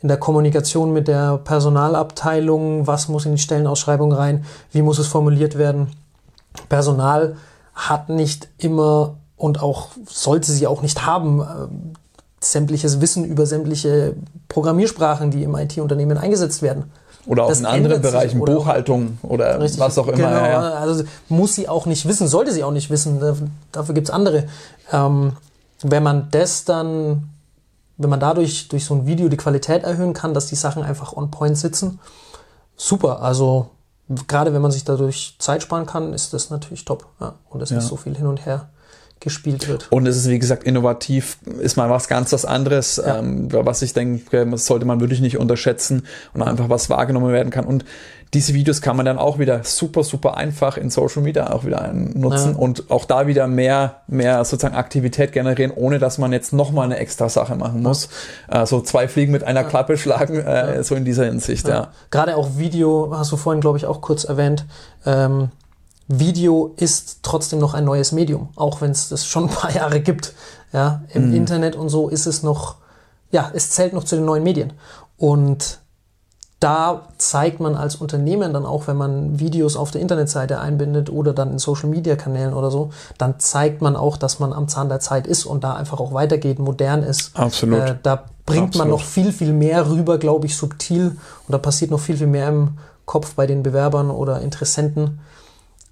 in 0.02 0.10
der 0.10 0.18
Kommunikation 0.18 0.92
mit 0.92 1.08
der 1.08 1.38
Personalabteilung, 1.38 2.88
was 2.88 3.08
muss 3.08 3.26
in 3.26 3.34
die 3.34 3.42
Stellenausschreibung 3.42 4.12
rein, 4.12 4.46
wie 4.72 4.82
muss 4.82 5.00
es 5.00 5.08
formuliert 5.08 5.58
werden. 5.58 5.88
Personal 6.68 7.38
hat 7.74 8.10
nicht 8.10 8.48
immer 8.58 9.16
und 9.38 9.62
auch 9.62 9.90
sollte 10.06 10.52
sie 10.52 10.68
auch 10.68 10.82
nicht 10.82 11.06
haben, 11.06 11.42
äh, 11.42 11.46
sämtliches 12.40 13.02
Wissen 13.02 13.26
über 13.26 13.46
sämtliche 13.46 14.16
Programmiersprachen, 14.48 15.32
die 15.32 15.44
im 15.44 15.56
IT-Unternehmen 15.56 16.18
eingesetzt 16.18 16.62
werden. 16.62 16.92
Oder 17.26 17.44
auch 17.44 17.50
das 17.50 17.60
in 17.60 17.66
anderen 17.66 18.02
Bereichen, 18.02 18.42
oder 18.42 18.56
Buchhaltung 18.56 19.18
oder 19.24 19.60
richtig, 19.62 19.80
was 19.80 19.98
auch 19.98 20.08
immer. 20.08 20.18
Genau, 20.18 20.30
ja, 20.30 20.50
ja. 20.50 20.74
also 20.74 21.04
muss 21.30 21.56
sie 21.56 21.70
auch 21.70 21.86
nicht 21.86 22.06
wissen, 22.08 22.28
sollte 22.28 22.52
sie 22.52 22.64
auch 22.64 22.72
nicht 22.72 22.90
wissen, 22.90 23.50
dafür 23.72 23.96
gibt's 23.96 24.10
andere. 24.10 24.46
Ähm, 24.92 25.34
wenn 25.82 26.04
man 26.04 26.28
das 26.32 26.66
dann, 26.66 27.30
wenn 27.98 28.10
man 28.10 28.20
dadurch 28.20 28.68
durch 28.68 28.84
so 28.86 28.96
ein 28.96 29.06
Video 29.06 29.30
die 29.30 29.38
Qualität 29.38 29.84
erhöhen 29.84 30.14
kann, 30.14 30.34
dass 30.34 30.48
die 30.48 30.56
Sachen 30.56 30.84
einfach 30.84 31.14
on 31.14 31.32
point 31.32 31.58
sitzen, 31.58 32.00
super. 32.76 33.22
Also 33.22 33.70
gerade 34.28 34.54
wenn 34.54 34.62
man 34.62 34.72
sich 34.72 34.84
dadurch 34.84 35.36
Zeit 35.40 35.64
sparen 35.64 35.86
kann, 35.86 36.14
ist 36.14 36.34
das 36.34 36.50
natürlich 36.50 36.86
top. 36.86 37.08
Ja. 37.20 37.36
Und 37.50 37.62
es 37.62 37.70
ja. 37.70 37.78
nicht 37.78 37.88
so 37.88 37.96
viel 37.96 38.16
hin 38.16 38.28
und 38.28 38.46
her 38.46 38.70
gespielt 39.20 39.70
wird. 39.70 39.90
Und 39.90 40.06
es 40.06 40.18
ist, 40.18 40.30
wie 40.30 40.38
gesagt, 40.38 40.66
innovativ, 40.66 41.38
ist 41.60 41.78
mal 41.78 41.90
was 41.90 42.10
ganz 42.10 42.34
was 42.34 42.44
anderes, 42.44 42.98
ja. 42.98 43.20
ähm, 43.20 43.48
was 43.52 43.82
ich 43.82 43.94
denke, 43.94 44.58
sollte 44.58 44.86
man 44.86 45.00
wirklich 45.00 45.22
nicht 45.22 45.38
unterschätzen 45.38 46.06
und 46.34 46.42
einfach 46.42 46.70
was 46.70 46.90
wahrgenommen 46.90 47.32
werden 47.32 47.50
kann. 47.50 47.66
Und 47.66 47.86
diese 48.34 48.54
Videos 48.54 48.82
kann 48.82 48.98
man 48.98 49.06
dann 49.06 49.18
auch 49.18 49.38
wieder 49.38 49.64
super, 49.64 50.04
super 50.04 50.38
einfach 50.38 50.78
in 50.78 50.90
Social 50.90 51.22
Media 51.22 51.52
auch 51.52 51.66
wieder 51.66 51.92
nutzen 51.94 52.54
ja. 52.54 52.58
und 52.58 52.90
auch 52.90 53.06
da 53.06 53.28
wieder 53.28 53.48
mehr, 53.48 54.02
mehr 54.08 54.44
sozusagen 54.44 54.76
Aktivität 54.76 55.32
generieren, 55.32 55.72
ohne 55.72 56.00
dass 56.00 56.18
man 56.18 56.34
jetzt 56.34 56.52
nochmal 56.52 56.86
eine 56.86 56.98
extra 56.98 57.30
Sache 57.30 57.56
machen 57.56 57.84
muss. 57.84 58.10
Ja. 58.48 58.60
Also 58.60 58.82
zwei 58.82 59.08
Fliegen 59.08 59.32
mit 59.32 59.44
einer 59.44 59.64
Klappe 59.64 59.98
schlagen, 59.98 60.38
äh, 60.40 60.84
so 60.84 60.96
in 60.96 61.06
dieser 61.06 61.26
Hinsicht, 61.26 61.68
ja. 61.68 61.90
Gerade 62.10 62.36
auch 62.36 62.58
Video, 62.58 63.14
hast 63.16 63.32
du 63.32 63.38
vorhin, 63.38 63.62
glaube 63.62 63.78
ich, 63.78 63.86
auch 63.86 64.02
kurz 64.02 64.24
erwähnt, 64.24 64.66
ähm, 65.06 65.50
Video 66.08 66.74
ist 66.78 67.20
trotzdem 67.22 67.60
noch 67.60 67.74
ein 67.74 67.86
neues 67.86 68.12
Medium, 68.12 68.50
auch 68.56 68.82
wenn 68.82 68.92
es 68.92 69.10
das 69.10 69.26
schon 69.26 69.46
ein 69.46 69.50
paar 69.50 69.72
Jahre 69.76 70.02
gibt. 70.02 70.34
Ja, 70.74 71.04
im 71.10 71.30
mhm. 71.30 71.36
Internet 71.36 71.76
und 71.76 71.90
so 71.90 72.10
ist 72.10 72.26
es 72.26 72.42
noch, 72.42 72.78
ja, 73.30 73.52
es 73.54 73.70
zählt 73.70 73.94
noch 73.94 74.04
zu 74.04 74.16
den 74.16 74.26
neuen 74.26 74.44
Medien. 74.44 74.74
Und 75.18 75.83
da 76.64 77.10
zeigt 77.18 77.60
man 77.60 77.76
als 77.76 77.98
Unternehmen 77.98 78.54
dann 78.54 78.66
auch, 78.66 78.88
wenn 78.88 78.96
man 78.96 79.38
Videos 79.38 79.76
auf 79.76 79.92
der 79.92 80.00
Internetseite 80.00 80.62
einbindet 80.62 81.10
oder 81.10 81.34
dann 81.34 81.52
in 81.52 81.60
Social 81.60 81.90
Media 81.90 82.16
Kanälen 82.16 82.54
oder 82.54 82.72
so, 82.72 82.92
dann 83.18 83.38
zeigt 83.38 83.82
man 83.82 83.98
auch, 83.98 84.16
dass 84.16 84.40
man 84.40 84.54
am 84.54 84.70
Zahn 84.70 84.88
der 84.88 85.02
Zeit 85.02 85.28
ist 85.28 85.44
und 85.44 85.66
da 85.66 85.74
einfach 85.74 86.00
auch 86.00 86.14
weitergeht, 86.14 86.60
modern 86.60 87.04
ist. 87.04 87.32
Absolut. 87.36 87.82
Äh, 87.82 87.96
da 88.02 88.24
bringt 88.46 88.68
Absolut. 88.68 88.76
man 88.78 88.90
noch 88.92 89.04
viel, 89.04 89.34
viel 89.34 89.52
mehr 89.52 89.90
rüber, 89.90 90.18
glaube 90.18 90.46
ich, 90.46 90.56
subtil 90.56 91.18
und 91.48 91.52
da 91.52 91.58
passiert 91.58 91.92
noch 91.92 92.00
viel, 92.00 92.16
viel 92.16 92.28
mehr 92.28 92.48
im 92.48 92.78
Kopf 93.06 93.34
bei 93.34 93.46
den 93.46 93.62
Bewerbern 93.62 94.10
oder 94.10 94.40
Interessenten 94.40 95.20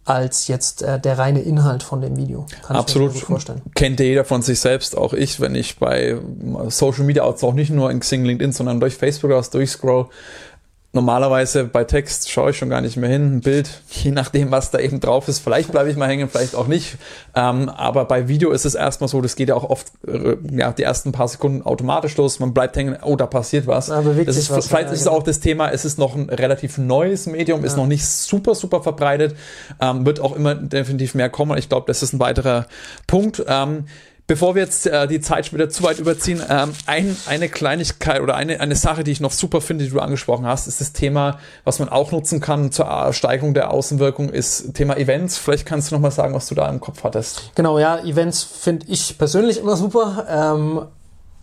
als 0.05 0.47
jetzt 0.47 0.81
äh, 0.81 0.99
der 0.99 1.17
reine 1.17 1.41
Inhalt 1.41 1.83
von 1.83 2.01
dem 2.01 2.17
Video. 2.17 2.45
Kann 2.65 2.75
Absolut. 2.75 3.13
Ich 3.13 3.21
mir 3.21 3.27
vorstellen. 3.27 3.61
Kennt 3.75 3.99
jeder 3.99 4.25
von 4.25 4.41
sich 4.41 4.59
selbst, 4.59 4.97
auch 4.97 5.13
ich, 5.13 5.39
wenn 5.39 5.53
ich 5.53 5.77
bei 5.77 6.17
Social 6.69 7.03
Media 7.03 7.23
auch 7.23 7.53
nicht 7.53 7.69
nur 7.71 7.91
in 7.91 7.99
Xing, 7.99 8.25
LinkedIn, 8.25 8.51
sondern 8.51 8.79
durch 8.79 8.95
Facebook 8.95 9.31
aus 9.31 9.51
durchscroll, 9.51 10.07
normalerweise 10.93 11.63
bei 11.63 11.85
Text 11.85 12.29
schaue 12.29 12.51
ich 12.51 12.57
schon 12.57 12.69
gar 12.69 12.81
nicht 12.81 12.97
mehr 12.97 13.09
hin. 13.09 13.37
Ein 13.37 13.41
Bild, 13.41 13.69
je 13.89 14.11
nachdem, 14.11 14.51
was 14.51 14.71
da 14.71 14.79
eben 14.79 14.99
drauf 14.99 15.27
ist. 15.27 15.39
Vielleicht 15.39 15.71
bleibe 15.71 15.89
ich 15.89 15.95
mal 15.95 16.09
hängen, 16.09 16.27
vielleicht 16.27 16.53
auch 16.53 16.67
nicht. 16.67 16.97
Ähm, 17.33 17.69
aber 17.69 18.05
bei 18.05 18.27
Video 18.27 18.51
ist 18.51 18.65
es 18.65 18.75
erstmal 18.75 19.07
so, 19.07 19.21
das 19.21 19.35
geht 19.35 19.49
ja 19.49 19.55
auch 19.55 19.69
oft 19.69 19.87
äh, 20.05 20.35
ja, 20.51 20.71
die 20.73 20.83
ersten 20.83 21.13
paar 21.13 21.29
Sekunden 21.29 21.61
automatisch 21.61 22.17
los. 22.17 22.39
Man 22.39 22.53
bleibt 22.53 22.75
hängen, 22.75 22.97
oh, 23.03 23.15
da 23.15 23.25
passiert 23.25 23.67
was. 23.67 23.87
Ja, 23.87 24.01
das 24.01 24.35
ist, 24.35 24.51
was 24.51 24.67
vielleicht 24.67 24.87
ja, 24.87 24.93
ist 24.93 24.99
es 24.99 25.05
genau. 25.05 25.17
auch 25.17 25.23
das 25.23 25.39
Thema, 25.39 25.69
es 25.69 25.85
ist 25.85 25.97
noch 25.97 26.15
ein 26.15 26.29
relativ 26.29 26.77
neues 26.77 27.25
Medium, 27.25 27.63
ist 27.63 27.77
noch 27.77 27.87
nicht 27.87 28.05
super, 28.05 28.53
super 28.53 28.83
verbreitet, 28.83 29.35
ähm, 29.79 30.05
wird 30.05 30.19
auch 30.19 30.35
immer 30.35 30.55
definitiv 30.55 31.15
mehr 31.15 31.29
kommen. 31.29 31.57
Ich 31.57 31.69
glaube, 31.69 31.87
das 31.87 32.03
ist 32.03 32.13
ein 32.13 32.19
weiterer 32.19 32.65
Punkt. 33.07 33.43
Ähm, 33.47 33.85
Bevor 34.31 34.55
wir 34.55 34.61
jetzt 34.61 34.87
äh, 34.87 35.09
die 35.09 35.19
Zeit 35.19 35.51
wieder 35.51 35.69
zu 35.69 35.83
weit 35.83 35.99
überziehen, 35.99 36.41
ähm, 36.49 36.71
ein, 36.85 37.17
eine 37.25 37.49
Kleinigkeit 37.49 38.21
oder 38.21 38.33
eine, 38.35 38.61
eine 38.61 38.77
Sache, 38.77 39.03
die 39.03 39.11
ich 39.11 39.19
noch 39.19 39.33
super 39.33 39.59
finde, 39.59 39.83
die 39.83 39.91
du 39.91 39.99
angesprochen 39.99 40.45
hast, 40.45 40.67
ist 40.67 40.79
das 40.79 40.93
Thema, 40.93 41.37
was 41.65 41.79
man 41.79 41.89
auch 41.89 42.13
nutzen 42.13 42.39
kann 42.39 42.71
zur 42.71 43.11
Steigerung 43.11 43.53
der 43.53 43.71
Außenwirkung, 43.71 44.29
ist 44.29 44.73
Thema 44.73 44.95
Events. 44.95 45.37
Vielleicht 45.37 45.65
kannst 45.65 45.91
du 45.91 45.95
noch 45.95 46.01
mal 46.01 46.11
sagen, 46.11 46.33
was 46.33 46.47
du 46.47 46.55
da 46.55 46.69
im 46.69 46.79
Kopf 46.79 47.03
hattest. 47.03 47.51
Genau, 47.55 47.77
ja, 47.77 47.99
Events 48.05 48.41
finde 48.41 48.85
ich 48.87 49.17
persönlich 49.17 49.59
immer 49.59 49.75
super. 49.75 50.25
Ähm, 50.29 50.85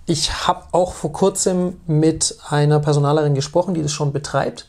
ich 0.07 0.47
habe 0.47 0.65
auch 0.73 0.95
vor 0.95 1.13
kurzem 1.13 1.79
mit 1.87 2.39
einer 2.49 2.81
Personalerin 2.81 3.35
gesprochen, 3.35 3.75
die 3.75 3.83
das 3.83 3.93
schon 3.93 4.15
betreibt. 4.15 4.67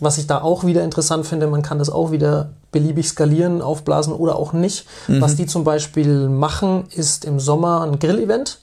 Was 0.00 0.18
ich 0.18 0.26
da 0.26 0.40
auch 0.40 0.64
wieder 0.64 0.84
interessant 0.84 1.26
finde, 1.26 1.46
man 1.46 1.62
kann 1.62 1.78
das 1.78 1.90
auch 1.90 2.10
wieder 2.10 2.50
beliebig 2.70 3.08
skalieren, 3.08 3.62
aufblasen 3.62 4.12
oder 4.12 4.36
auch 4.36 4.52
nicht. 4.52 4.86
Mhm. 5.08 5.20
Was 5.20 5.36
die 5.36 5.46
zum 5.46 5.64
Beispiel 5.64 6.28
machen, 6.28 6.86
ist 6.94 7.24
im 7.24 7.40
Sommer 7.40 7.82
ein 7.82 7.98
Grill-Event. 7.98 8.60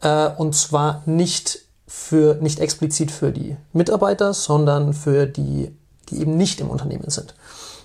Äh, 0.00 0.30
und 0.36 0.54
zwar 0.54 1.02
nicht 1.06 1.60
für, 1.86 2.36
nicht 2.40 2.60
explizit 2.60 3.10
für 3.10 3.30
die 3.30 3.56
Mitarbeiter, 3.72 4.34
sondern 4.34 4.94
für 4.94 5.26
die, 5.26 5.76
die 6.10 6.20
eben 6.20 6.36
nicht 6.36 6.60
im 6.60 6.70
Unternehmen 6.70 7.10
sind. 7.10 7.34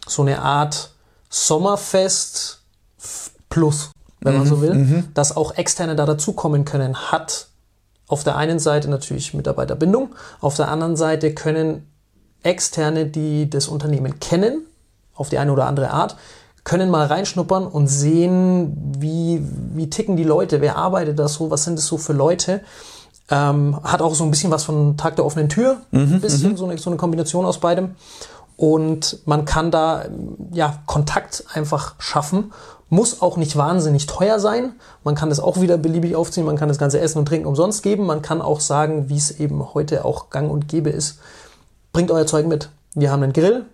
So 0.07 0.21
eine 0.21 0.41
Art 0.41 0.91
Sommerfest 1.29 2.61
plus, 3.49 3.91
wenn 4.21 4.33
mhm. 4.33 4.39
man 4.39 4.47
so 4.47 4.55
mhm. 4.57 4.61
will, 4.61 4.73
mhm. 4.73 5.07
dass 5.13 5.35
auch 5.35 5.55
Externe 5.55 5.95
da 5.95 6.05
dazukommen 6.05 6.65
können, 6.65 6.95
hat 7.11 7.47
auf 8.07 8.23
der 8.23 8.35
einen 8.37 8.59
Seite 8.59 8.89
natürlich 8.89 9.33
Mitarbeiterbindung, 9.33 10.15
auf 10.41 10.55
der 10.55 10.69
anderen 10.69 10.95
Seite 10.95 11.33
können 11.33 11.88
Externe, 12.43 13.05
die 13.05 13.49
das 13.49 13.67
Unternehmen 13.67 14.19
kennen, 14.19 14.65
auf 15.15 15.29
die 15.29 15.37
eine 15.37 15.51
oder 15.51 15.65
andere 15.67 15.91
Art, 15.91 16.15
können 16.63 16.89
mal 16.89 17.07
reinschnuppern 17.07 17.65
und 17.65 17.87
sehen, 17.87 18.95
wie, 18.99 19.41
wie 19.73 19.89
ticken 19.89 20.17
die 20.17 20.23
Leute, 20.23 20.61
wer 20.61 20.75
arbeitet 20.75 21.19
da 21.19 21.27
so, 21.27 21.49
was 21.49 21.63
sind 21.63 21.79
es 21.79 21.87
so 21.87 21.97
für 21.97 22.13
Leute. 22.13 22.61
Ähm, 23.31 23.79
hat 23.83 24.01
auch 24.01 24.15
so 24.15 24.23
ein 24.23 24.31
bisschen 24.31 24.51
was 24.51 24.63
von 24.63 24.97
Tag 24.97 25.15
der 25.15 25.25
offenen 25.25 25.49
Tür, 25.49 25.77
mhm, 25.91 26.15
ein 26.15 26.21
bisschen 26.21 26.53
mhm. 26.53 26.57
so 26.57 26.65
eine, 26.65 26.77
so 26.77 26.89
eine 26.89 26.97
Kombination 26.97 27.45
aus 27.45 27.59
beidem. 27.59 27.95
Und 28.55 29.19
man 29.25 29.45
kann 29.45 29.71
da 29.71 30.05
ja 30.51 30.79
Kontakt 30.85 31.45
einfach 31.53 31.95
schaffen. 31.97 32.51
Muss 32.89 33.21
auch 33.21 33.37
nicht 33.37 33.55
wahnsinnig 33.55 34.05
teuer 34.05 34.39
sein. 34.39 34.73
Man 35.03 35.15
kann 35.15 35.29
das 35.29 35.39
auch 35.39 35.61
wieder 35.61 35.77
beliebig 35.77 36.15
aufziehen. 36.15 36.45
Man 36.45 36.57
kann 36.57 36.67
das 36.67 36.77
ganze 36.77 36.99
Essen 36.99 37.19
und 37.19 37.27
Trinken 37.27 37.47
umsonst 37.47 37.83
geben. 37.83 38.05
Man 38.05 38.21
kann 38.21 38.41
auch 38.41 38.59
sagen, 38.59 39.07
wie 39.07 39.15
es 39.15 39.39
eben 39.39 39.73
heute 39.73 40.03
auch 40.03 40.29
gang 40.29 40.51
und 40.51 40.67
gäbe 40.67 40.89
ist. 40.89 41.19
Bringt 41.91 42.11
euer 42.11 42.25
Zeug 42.25 42.47
mit. 42.47 42.69
Wir 42.95 43.11
haben 43.11 43.23
einen 43.23 43.33
Grill, 43.33 43.65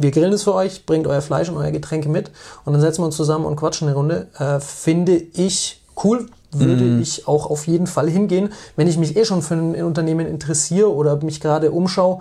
wir 0.00 0.10
grillen 0.12 0.32
es 0.32 0.44
für 0.44 0.54
euch, 0.54 0.86
bringt 0.86 1.06
euer 1.06 1.20
Fleisch 1.20 1.50
und 1.50 1.58
euer 1.58 1.70
Getränke 1.70 2.08
mit 2.08 2.30
und 2.64 2.72
dann 2.72 2.80
setzen 2.80 3.02
wir 3.02 3.06
uns 3.06 3.16
zusammen 3.16 3.44
und 3.44 3.56
quatschen 3.56 3.86
eine 3.86 3.96
Runde. 3.96 4.28
Äh, 4.38 4.58
finde 4.60 5.16
ich 5.16 5.82
cool, 6.02 6.26
würde 6.52 6.84
mm. 6.84 7.02
ich 7.02 7.28
auch 7.28 7.50
auf 7.50 7.66
jeden 7.66 7.86
Fall 7.86 8.08
hingehen. 8.08 8.50
Wenn 8.76 8.88
ich 8.88 8.96
mich 8.96 9.14
eh 9.16 9.26
schon 9.26 9.42
für 9.42 9.54
ein 9.54 9.84
Unternehmen 9.84 10.26
interessiere 10.26 10.90
oder 10.90 11.22
mich 11.22 11.40
gerade 11.40 11.70
umschaue, 11.70 12.20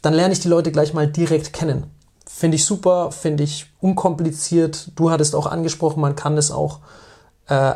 dann 0.00 0.14
lerne 0.14 0.32
ich 0.32 0.40
die 0.40 0.48
Leute 0.48 0.70
gleich 0.70 0.94
mal 0.94 1.08
direkt 1.08 1.52
kennen. 1.52 1.84
Finde 2.24 2.54
ich 2.54 2.64
super, 2.64 3.10
finde 3.10 3.42
ich 3.42 3.66
unkompliziert. 3.80 4.92
Du 4.94 5.10
hattest 5.10 5.34
auch 5.34 5.46
angesprochen, 5.46 6.00
man 6.00 6.14
kann 6.14 6.36
das 6.36 6.52
auch 6.52 6.78
äh, 7.48 7.74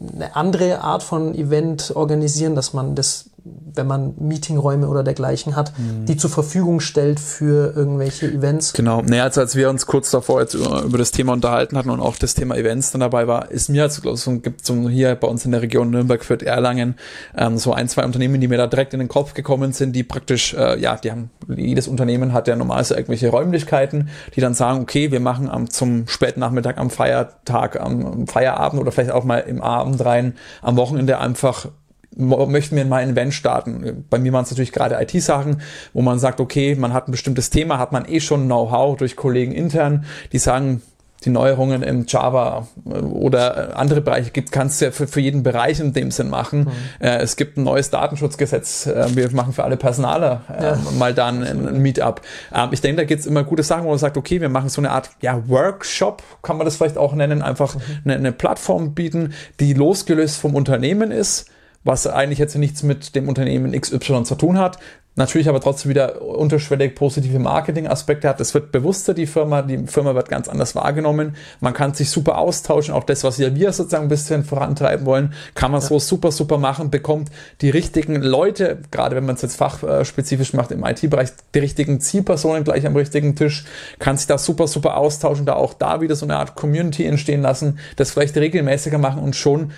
eine 0.00 0.34
andere 0.34 0.80
Art 0.80 1.04
von 1.04 1.34
Event 1.34 1.92
organisieren, 1.94 2.56
dass 2.56 2.72
man 2.72 2.96
das 2.96 3.30
wenn 3.74 3.86
man 3.86 4.14
Meetingräume 4.18 4.88
oder 4.88 5.02
dergleichen 5.02 5.54
hat, 5.54 5.72
mhm. 5.78 6.06
die 6.06 6.16
zur 6.16 6.30
Verfügung 6.30 6.80
stellt 6.80 7.20
für 7.20 7.74
irgendwelche 7.76 8.26
Events. 8.26 8.72
Genau. 8.72 9.02
Naja, 9.02 9.24
also 9.24 9.40
als 9.40 9.54
wir 9.54 9.68
uns 9.70 9.86
kurz 9.86 10.10
davor 10.10 10.40
jetzt 10.40 10.54
über, 10.54 10.82
über, 10.82 10.98
das 10.98 11.10
Thema 11.10 11.32
unterhalten 11.32 11.76
hatten 11.76 11.90
und 11.90 12.00
auch 12.00 12.16
das 12.16 12.34
Thema 12.34 12.56
Events 12.56 12.90
dann 12.92 13.00
dabei 13.00 13.26
war, 13.26 13.50
ist 13.50 13.68
mir 13.68 13.82
also 13.82 14.14
so 14.16 14.38
gibt 14.38 14.64
so 14.64 14.88
hier 14.88 15.14
bei 15.14 15.28
uns 15.28 15.44
in 15.44 15.52
der 15.52 15.62
Region 15.62 15.90
Nürnberg, 15.90 16.24
Fürth, 16.24 16.42
Erlangen 16.42 16.96
ähm, 17.36 17.58
so 17.58 17.72
ein, 17.72 17.88
zwei 17.88 18.04
Unternehmen, 18.04 18.40
die 18.40 18.48
mir 18.48 18.58
da 18.58 18.66
direkt 18.66 18.94
in 18.94 19.00
den 19.00 19.08
Kopf 19.08 19.34
gekommen 19.34 19.72
sind, 19.72 19.94
die 19.94 20.02
praktisch, 20.02 20.54
äh, 20.54 20.78
ja, 20.80 20.96
die 20.96 21.10
haben, 21.10 21.30
jedes 21.48 21.88
Unternehmen 21.88 22.32
hat 22.32 22.48
ja 22.48 22.56
normalerweise 22.56 22.94
irgendwelche 22.94 23.28
Räumlichkeiten, 23.28 24.08
die 24.34 24.40
dann 24.40 24.54
sagen, 24.54 24.80
okay, 24.80 25.10
wir 25.12 25.20
machen 25.20 25.50
am, 25.50 25.70
zum 25.70 26.08
späten 26.08 26.40
Nachmittag, 26.40 26.78
am 26.78 26.90
Feiertag, 26.90 27.80
am 27.80 28.26
Feierabend 28.26 28.80
oder 28.80 28.92
vielleicht 28.92 29.12
auch 29.12 29.24
mal 29.24 29.38
im 29.38 29.60
Abend 29.60 30.04
rein, 30.04 30.34
am 30.62 30.76
Wochenende 30.76 31.18
einfach 31.18 31.68
möchten 32.16 32.76
wir 32.76 32.84
mal 32.84 33.02
ein 33.02 33.10
Event 33.10 33.34
starten. 33.34 34.04
Bei 34.10 34.18
mir 34.18 34.32
waren 34.32 34.44
es 34.44 34.50
natürlich 34.50 34.72
gerade 34.72 35.00
IT-Sachen, 35.00 35.60
wo 35.92 36.02
man 36.02 36.18
sagt, 36.18 36.40
okay, 36.40 36.74
man 36.74 36.92
hat 36.92 37.08
ein 37.08 37.12
bestimmtes 37.12 37.50
Thema, 37.50 37.78
hat 37.78 37.92
man 37.92 38.08
eh 38.08 38.20
schon 38.20 38.46
Know-how 38.46 38.96
durch 38.96 39.16
Kollegen 39.16 39.52
intern, 39.52 40.04
die 40.32 40.38
sagen, 40.38 40.82
die 41.24 41.30
Neuerungen 41.30 41.82
im 41.82 42.04
Java 42.06 42.68
äh, 42.84 42.98
oder 42.98 43.76
andere 43.78 44.00
Bereiche 44.00 44.30
gibt, 44.30 44.52
kannst 44.52 44.80
du 44.80 44.86
ja 44.86 44.90
für, 44.90 45.06
für 45.06 45.20
jeden 45.20 45.42
Bereich 45.42 45.80
in 45.80 45.92
dem 45.92 46.10
Sinn 46.10 46.28
machen. 46.28 46.60
Mhm. 46.60 46.70
Äh, 47.00 47.18
es 47.18 47.36
gibt 47.36 47.56
ein 47.56 47.64
neues 47.64 47.90
Datenschutzgesetz. 47.90 48.86
Äh, 48.86 49.14
wir 49.14 49.30
machen 49.32 49.52
für 49.52 49.64
alle 49.64 49.76
Personaler 49.76 50.42
äh, 50.48 50.64
ja. 50.64 50.78
mal 50.98 51.14
dann 51.14 51.42
ein, 51.42 51.66
ein 51.66 51.82
Meetup. 51.82 52.20
Ähm, 52.54 52.68
ich 52.72 52.80
denke, 52.80 53.02
da 53.02 53.04
gibt 53.04 53.20
es 53.20 53.26
immer 53.26 53.44
gute 53.44 53.62
Sachen, 53.62 53.84
wo 53.84 53.90
man 53.90 53.98
sagt, 53.98 54.16
okay, 54.16 54.40
wir 54.40 54.48
machen 54.48 54.68
so 54.68 54.80
eine 54.80 54.90
Art 54.90 55.10
ja, 55.20 55.42
Workshop, 55.48 56.22
kann 56.42 56.58
man 56.58 56.64
das 56.64 56.76
vielleicht 56.76 56.98
auch 56.98 57.14
nennen, 57.14 57.42
einfach 57.42 57.74
mhm. 57.74 57.80
eine, 58.04 58.14
eine 58.16 58.32
Plattform 58.32 58.94
bieten, 58.94 59.32
die 59.58 59.72
losgelöst 59.72 60.38
vom 60.38 60.54
Unternehmen 60.54 61.10
ist 61.10 61.50
was 61.86 62.06
eigentlich 62.06 62.38
jetzt 62.38 62.56
nichts 62.56 62.82
mit 62.82 63.14
dem 63.14 63.28
Unternehmen 63.28 63.72
XY 63.72 64.24
zu 64.24 64.34
tun 64.34 64.58
hat. 64.58 64.78
Natürlich 65.18 65.48
aber 65.48 65.62
trotzdem 65.62 65.88
wieder 65.88 66.20
unterschwellig 66.20 66.94
positive 66.94 67.38
Marketing-Aspekte 67.38 68.28
hat. 68.28 68.38
Es 68.38 68.52
wird 68.52 68.70
bewusster, 68.70 69.14
die 69.14 69.26
Firma, 69.26 69.62
die 69.62 69.86
Firma 69.86 70.14
wird 70.14 70.28
ganz 70.28 70.46
anders 70.46 70.74
wahrgenommen. 70.74 71.36
Man 71.60 71.72
kann 71.72 71.94
sich 71.94 72.10
super 72.10 72.36
austauschen. 72.36 72.92
Auch 72.92 73.04
das, 73.04 73.24
was 73.24 73.38
wir 73.38 73.72
sozusagen 73.72 74.04
ein 74.04 74.08
bisschen 74.10 74.44
vorantreiben 74.44 75.06
wollen, 75.06 75.32
kann 75.54 75.70
man 75.70 75.80
ja. 75.80 75.86
so 75.86 75.98
super, 75.98 76.32
super 76.32 76.58
machen, 76.58 76.90
bekommt 76.90 77.30
die 77.62 77.70
richtigen 77.70 78.20
Leute, 78.20 78.76
gerade 78.90 79.16
wenn 79.16 79.24
man 79.24 79.36
es 79.36 79.42
jetzt 79.42 79.56
fachspezifisch 79.56 80.52
macht 80.52 80.70
im 80.70 80.84
IT-Bereich, 80.84 81.30
die 81.54 81.60
richtigen 81.60 81.98
Zielpersonen 81.98 82.64
gleich 82.64 82.86
am 82.86 82.94
richtigen 82.94 83.36
Tisch, 83.36 83.64
kann 83.98 84.18
sich 84.18 84.26
da 84.26 84.36
super, 84.36 84.66
super 84.66 84.98
austauschen, 84.98 85.46
da 85.46 85.54
auch 85.54 85.72
da 85.72 86.02
wieder 86.02 86.14
so 86.14 86.26
eine 86.26 86.36
Art 86.36 86.56
Community 86.56 87.06
entstehen 87.06 87.40
lassen, 87.40 87.78
das 87.96 88.10
vielleicht 88.10 88.36
regelmäßiger 88.36 88.98
machen 88.98 89.22
und 89.22 89.34
schon 89.34 89.72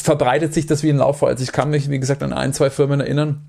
verbreitet 0.00 0.54
sich 0.54 0.66
das 0.66 0.82
wie 0.82 0.90
ein 0.90 0.98
Lauffeuer. 0.98 1.30
Also 1.30 1.42
ich 1.42 1.52
kann 1.52 1.70
mich, 1.70 1.90
wie 1.90 2.00
gesagt, 2.00 2.22
an 2.22 2.32
ein, 2.32 2.52
zwei 2.52 2.70
Firmen 2.70 3.00
erinnern, 3.00 3.46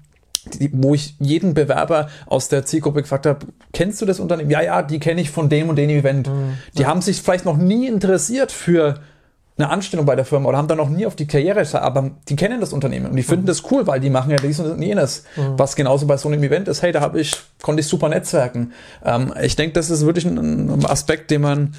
die, 0.60 0.72
wo 0.74 0.96
ich 0.96 1.16
jeden 1.20 1.54
Bewerber 1.54 2.08
aus 2.26 2.50
der 2.50 2.66
Zielgruppe 2.66 3.04
gefragt 3.04 3.26
habe, 3.26 3.46
kennst 3.74 4.02
du 4.02 4.06
das 4.06 4.20
Unternehmen? 4.20 4.50
Ja, 4.50 4.62
ja, 4.62 4.82
die 4.82 5.00
kenne 5.00 5.22
ich 5.22 5.30
von 5.30 5.50
dem 5.50 5.70
und 5.70 5.76
dem 5.76 5.90
Event. 5.90 6.28
Mhm. 6.28 6.58
Die 6.78 6.86
haben 6.86 7.02
sich 7.02 7.22
vielleicht 7.22 7.46
noch 7.46 7.58
nie 7.58 7.88
interessiert 7.88 8.52
für 8.52 9.00
eine 9.58 9.70
Anstellung 9.70 10.06
bei 10.06 10.16
der 10.16 10.26
Firma 10.26 10.50
oder 10.50 10.58
haben 10.58 10.68
da 10.68 10.76
noch 10.76 10.90
nie 10.90 11.06
auf 11.06 11.16
die 11.16 11.28
Karriere, 11.28 11.64
aber 11.80 12.12
die 12.28 12.36
kennen 12.36 12.60
das 12.60 12.74
Unternehmen 12.74 13.08
und 13.08 13.16
die 13.16 13.24
finden 13.24 13.44
mhm. 13.44 13.48
das 13.48 13.70
cool, 13.70 13.86
weil 13.86 14.00
die 14.00 14.10
machen 14.10 14.32
ja 14.32 14.38
dies 14.38 14.60
und 14.60 14.82
jenes, 14.82 15.26
mhm. 15.36 15.54
was 15.58 15.76
genauso 15.76 16.08
bei 16.08 16.18
so 16.18 16.30
einem 16.30 16.42
Event 16.42 16.68
ist. 16.68 16.82
Hey, 16.82 16.92
da 16.92 17.02
habe 17.02 17.20
ich, 17.20 17.36
konnte 17.62 17.82
ich 17.82 17.88
super 17.88 18.10
netzwerken. 18.10 18.72
Ähm, 19.06 19.34
ich 19.42 19.56
denke, 19.56 19.74
das 19.74 19.90
ist 19.92 20.06
wirklich 20.06 20.26
ein 20.26 20.86
Aspekt, 20.86 21.30
den 21.30 21.42
man 21.42 21.76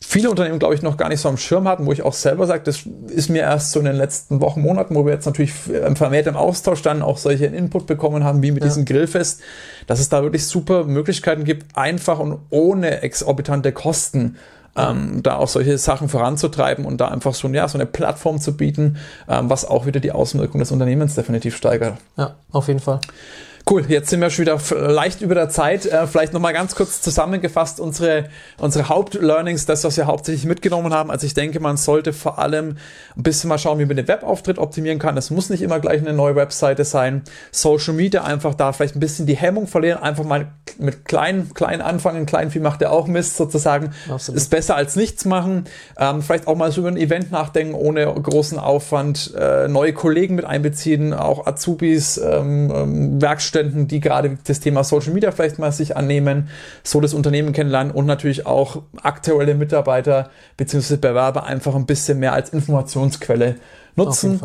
viele 0.00 0.30
Unternehmen, 0.30 0.58
glaube 0.58 0.74
ich, 0.74 0.82
noch 0.82 0.96
gar 0.96 1.08
nicht 1.08 1.20
so 1.20 1.28
am 1.28 1.36
Schirm 1.36 1.66
hatten, 1.66 1.86
wo 1.86 1.92
ich 1.92 2.02
auch 2.02 2.12
selber 2.12 2.46
sage, 2.46 2.62
das 2.64 2.80
ist 3.08 3.28
mir 3.30 3.42
erst 3.42 3.72
so 3.72 3.80
in 3.80 3.86
den 3.86 3.96
letzten 3.96 4.40
Wochen, 4.40 4.60
Monaten, 4.60 4.94
wo 4.94 5.04
wir 5.04 5.12
jetzt 5.12 5.26
natürlich 5.26 5.52
vermehrt 5.52 6.26
im 6.26 6.36
Austausch 6.36 6.82
dann 6.82 7.02
auch 7.02 7.18
solche 7.18 7.46
Input 7.46 7.86
bekommen 7.86 8.24
haben, 8.24 8.42
wie 8.42 8.52
mit 8.52 8.62
ja. 8.62 8.68
diesem 8.68 8.84
Grillfest, 8.84 9.40
dass 9.86 9.98
es 10.00 10.08
da 10.08 10.22
wirklich 10.22 10.46
super 10.46 10.84
Möglichkeiten 10.84 11.44
gibt, 11.44 11.76
einfach 11.76 12.18
und 12.20 12.38
ohne 12.50 13.02
exorbitante 13.02 13.72
Kosten 13.72 14.36
ähm, 14.76 15.22
da 15.22 15.36
auch 15.36 15.48
solche 15.48 15.76
Sachen 15.78 16.08
voranzutreiben 16.08 16.84
und 16.84 17.00
da 17.00 17.08
einfach 17.08 17.34
so, 17.34 17.48
ja, 17.48 17.66
so 17.66 17.76
eine 17.76 17.86
Plattform 17.86 18.40
zu 18.40 18.56
bieten, 18.56 18.98
ähm, 19.28 19.50
was 19.50 19.64
auch 19.64 19.86
wieder 19.86 20.00
die 20.00 20.12
Außenwirkung 20.12 20.60
des 20.60 20.70
Unternehmens 20.70 21.16
definitiv 21.16 21.56
steigert. 21.56 21.98
Ja, 22.16 22.36
auf 22.52 22.68
jeden 22.68 22.80
Fall. 22.80 23.00
Cool, 23.70 23.84
jetzt 23.86 24.08
sind 24.08 24.22
wir 24.22 24.30
schon 24.30 24.46
wieder 24.46 24.58
leicht 24.88 25.20
über 25.20 25.34
der 25.34 25.50
Zeit. 25.50 25.84
Äh, 25.84 26.06
vielleicht 26.06 26.32
nochmal 26.32 26.54
ganz 26.54 26.74
kurz 26.74 27.02
zusammengefasst 27.02 27.80
unsere, 27.80 28.30
unsere 28.56 28.88
Hauptlearnings, 28.88 29.66
das, 29.66 29.84
was 29.84 29.98
wir 29.98 30.06
hauptsächlich 30.06 30.46
mitgenommen 30.46 30.94
haben. 30.94 31.10
Also 31.10 31.26
ich 31.26 31.34
denke, 31.34 31.60
man 31.60 31.76
sollte 31.76 32.14
vor 32.14 32.38
allem 32.38 32.78
ein 33.14 33.22
bisschen 33.22 33.48
mal 33.48 33.58
schauen, 33.58 33.78
wie 33.78 33.84
man 33.84 33.98
den 33.98 34.08
Webauftritt 34.08 34.56
optimieren 34.58 34.98
kann. 34.98 35.18
Es 35.18 35.30
muss 35.30 35.50
nicht 35.50 35.60
immer 35.60 35.80
gleich 35.80 36.00
eine 36.00 36.14
neue 36.14 36.34
Webseite 36.34 36.86
sein. 36.86 37.24
Social 37.50 37.92
Media 37.92 38.24
einfach 38.24 38.54
da 38.54 38.72
vielleicht 38.72 38.96
ein 38.96 39.00
bisschen 39.00 39.26
die 39.26 39.36
Hemmung 39.36 39.66
verlieren, 39.66 40.02
einfach 40.02 40.24
mal 40.24 40.46
mit 40.78 41.04
klein, 41.04 41.50
klein 41.52 41.82
anfangen. 41.82 42.24
Klein 42.24 42.50
viel 42.50 42.62
macht 42.62 42.80
ja 42.80 42.88
auch 42.88 43.06
Mist 43.06 43.36
sozusagen. 43.36 43.90
Absolut. 44.10 44.40
Ist 44.40 44.48
besser 44.48 44.76
als 44.76 44.96
nichts 44.96 45.26
machen. 45.26 45.64
Ähm, 45.98 46.22
vielleicht 46.22 46.46
auch 46.46 46.56
mal 46.56 46.72
so 46.72 46.80
über 46.80 46.88
ein 46.88 46.96
Event 46.96 47.32
nachdenken, 47.32 47.74
ohne 47.74 48.06
großen 48.06 48.58
Aufwand. 48.58 49.34
Äh, 49.38 49.68
neue 49.68 49.92
Kollegen 49.92 50.36
mit 50.36 50.46
einbeziehen, 50.46 51.12
auch 51.12 51.46
Azubis, 51.46 52.16
ähm, 52.16 52.72
ähm 52.74 53.20
Werkstätten 53.20 53.57
Vorständen, 53.58 53.88
die 53.88 54.00
gerade 54.00 54.38
das 54.46 54.60
Thema 54.60 54.84
Social 54.84 55.12
Media 55.12 55.32
vielleicht 55.32 55.58
mal 55.58 55.72
sich 55.72 55.96
annehmen, 55.96 56.48
so 56.82 57.00
das 57.00 57.14
Unternehmen 57.14 57.52
kennenlernen 57.52 57.92
und 57.92 58.06
natürlich 58.06 58.46
auch 58.46 58.82
aktuelle 59.02 59.54
Mitarbeiter 59.54 60.30
bzw. 60.56 60.96
Bewerber 60.96 61.44
einfach 61.44 61.74
ein 61.74 61.86
bisschen 61.86 62.18
mehr 62.18 62.32
als 62.32 62.50
Informationsquelle 62.50 63.56
nutzen. 63.98 64.40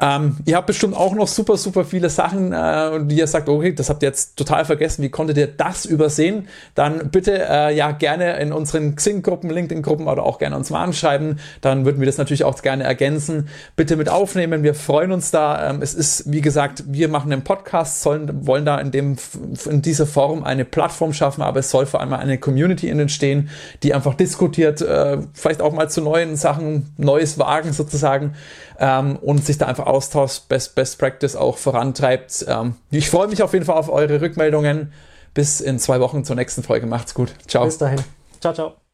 Ähm, 0.00 0.36
ihr 0.44 0.56
habt 0.56 0.66
bestimmt 0.66 0.96
auch 0.96 1.14
noch 1.14 1.26
super, 1.26 1.56
super 1.56 1.84
viele 1.84 2.10
Sachen, 2.10 2.52
äh, 2.52 3.04
die 3.04 3.16
ihr 3.16 3.26
sagt, 3.26 3.48
okay, 3.48 3.72
das 3.72 3.90
habt 3.90 4.02
ihr 4.02 4.08
jetzt 4.08 4.36
total 4.36 4.64
vergessen, 4.64 5.02
wie 5.02 5.08
konntet 5.08 5.36
ihr 5.36 5.48
das 5.48 5.84
übersehen? 5.84 6.48
Dann 6.74 7.10
bitte 7.10 7.46
äh, 7.48 7.74
ja 7.74 7.90
gerne 7.90 8.38
in 8.38 8.52
unseren 8.52 8.94
Xing-Gruppen, 8.94 9.50
LinkedIn-Gruppen 9.50 10.06
oder 10.06 10.22
auch 10.22 10.38
gerne 10.38 10.56
uns 10.56 10.70
mal 10.70 10.84
anschreiben. 10.84 11.40
Dann 11.60 11.84
würden 11.84 11.98
wir 12.00 12.06
das 12.06 12.18
natürlich 12.18 12.44
auch 12.44 12.60
gerne 12.62 12.84
ergänzen. 12.84 13.48
Bitte 13.76 13.96
mit 13.96 14.08
aufnehmen. 14.08 14.62
Wir 14.62 14.74
freuen 14.74 15.12
uns 15.12 15.30
da. 15.30 15.70
Ähm, 15.70 15.82
es 15.82 15.94
ist, 15.94 16.30
wie 16.30 16.40
gesagt, 16.40 16.84
wir 16.86 17.08
machen 17.08 17.32
einen 17.32 17.42
Podcast, 17.42 18.02
sollen, 18.02 18.46
wollen 18.46 18.64
da 18.64 18.78
in 18.78 18.90
dem, 18.90 19.16
in 19.68 19.82
dieser 19.82 20.06
Form 20.06 20.44
eine 20.44 20.64
Plattform 20.64 21.12
schaffen, 21.12 21.42
aber 21.42 21.60
es 21.60 21.70
soll 21.70 21.86
vor 21.86 22.00
allem 22.00 22.12
eine 22.12 22.38
Community 22.38 22.88
entstehen, 22.88 23.48
die 23.82 23.94
einfach 23.94 24.14
diskutiert, 24.14 24.80
äh, 24.80 25.18
vielleicht 25.32 25.62
auch 25.62 25.72
mal 25.72 25.88
zu 25.88 26.00
neuen 26.00 26.36
Sachen, 26.36 26.92
Neues 26.96 27.38
wagen 27.38 27.72
sozusagen 27.72 28.34
ähm, 28.78 29.16
und 29.16 29.44
sich 29.44 29.58
da 29.58 29.66
einfach 29.66 29.86
austauscht, 29.86 30.48
Best, 30.48 30.74
Best 30.74 30.98
Practice 30.98 31.36
auch 31.36 31.58
vorantreibt. 31.58 32.44
Ähm, 32.48 32.76
ich 32.90 33.10
freue 33.10 33.28
mich 33.28 33.42
auf 33.42 33.52
jeden 33.52 33.64
Fall 33.64 33.76
auf 33.76 33.90
eure 33.90 34.20
Rückmeldungen. 34.20 34.92
Bis 35.34 35.60
in 35.60 35.78
zwei 35.78 36.00
Wochen 36.00 36.24
zur 36.24 36.36
nächsten 36.36 36.62
Folge. 36.62 36.86
Macht's 36.86 37.14
gut. 37.14 37.32
Ciao. 37.46 37.64
Bis 37.64 37.78
dahin. 37.78 38.02
Ciao, 38.40 38.54
ciao. 38.54 38.87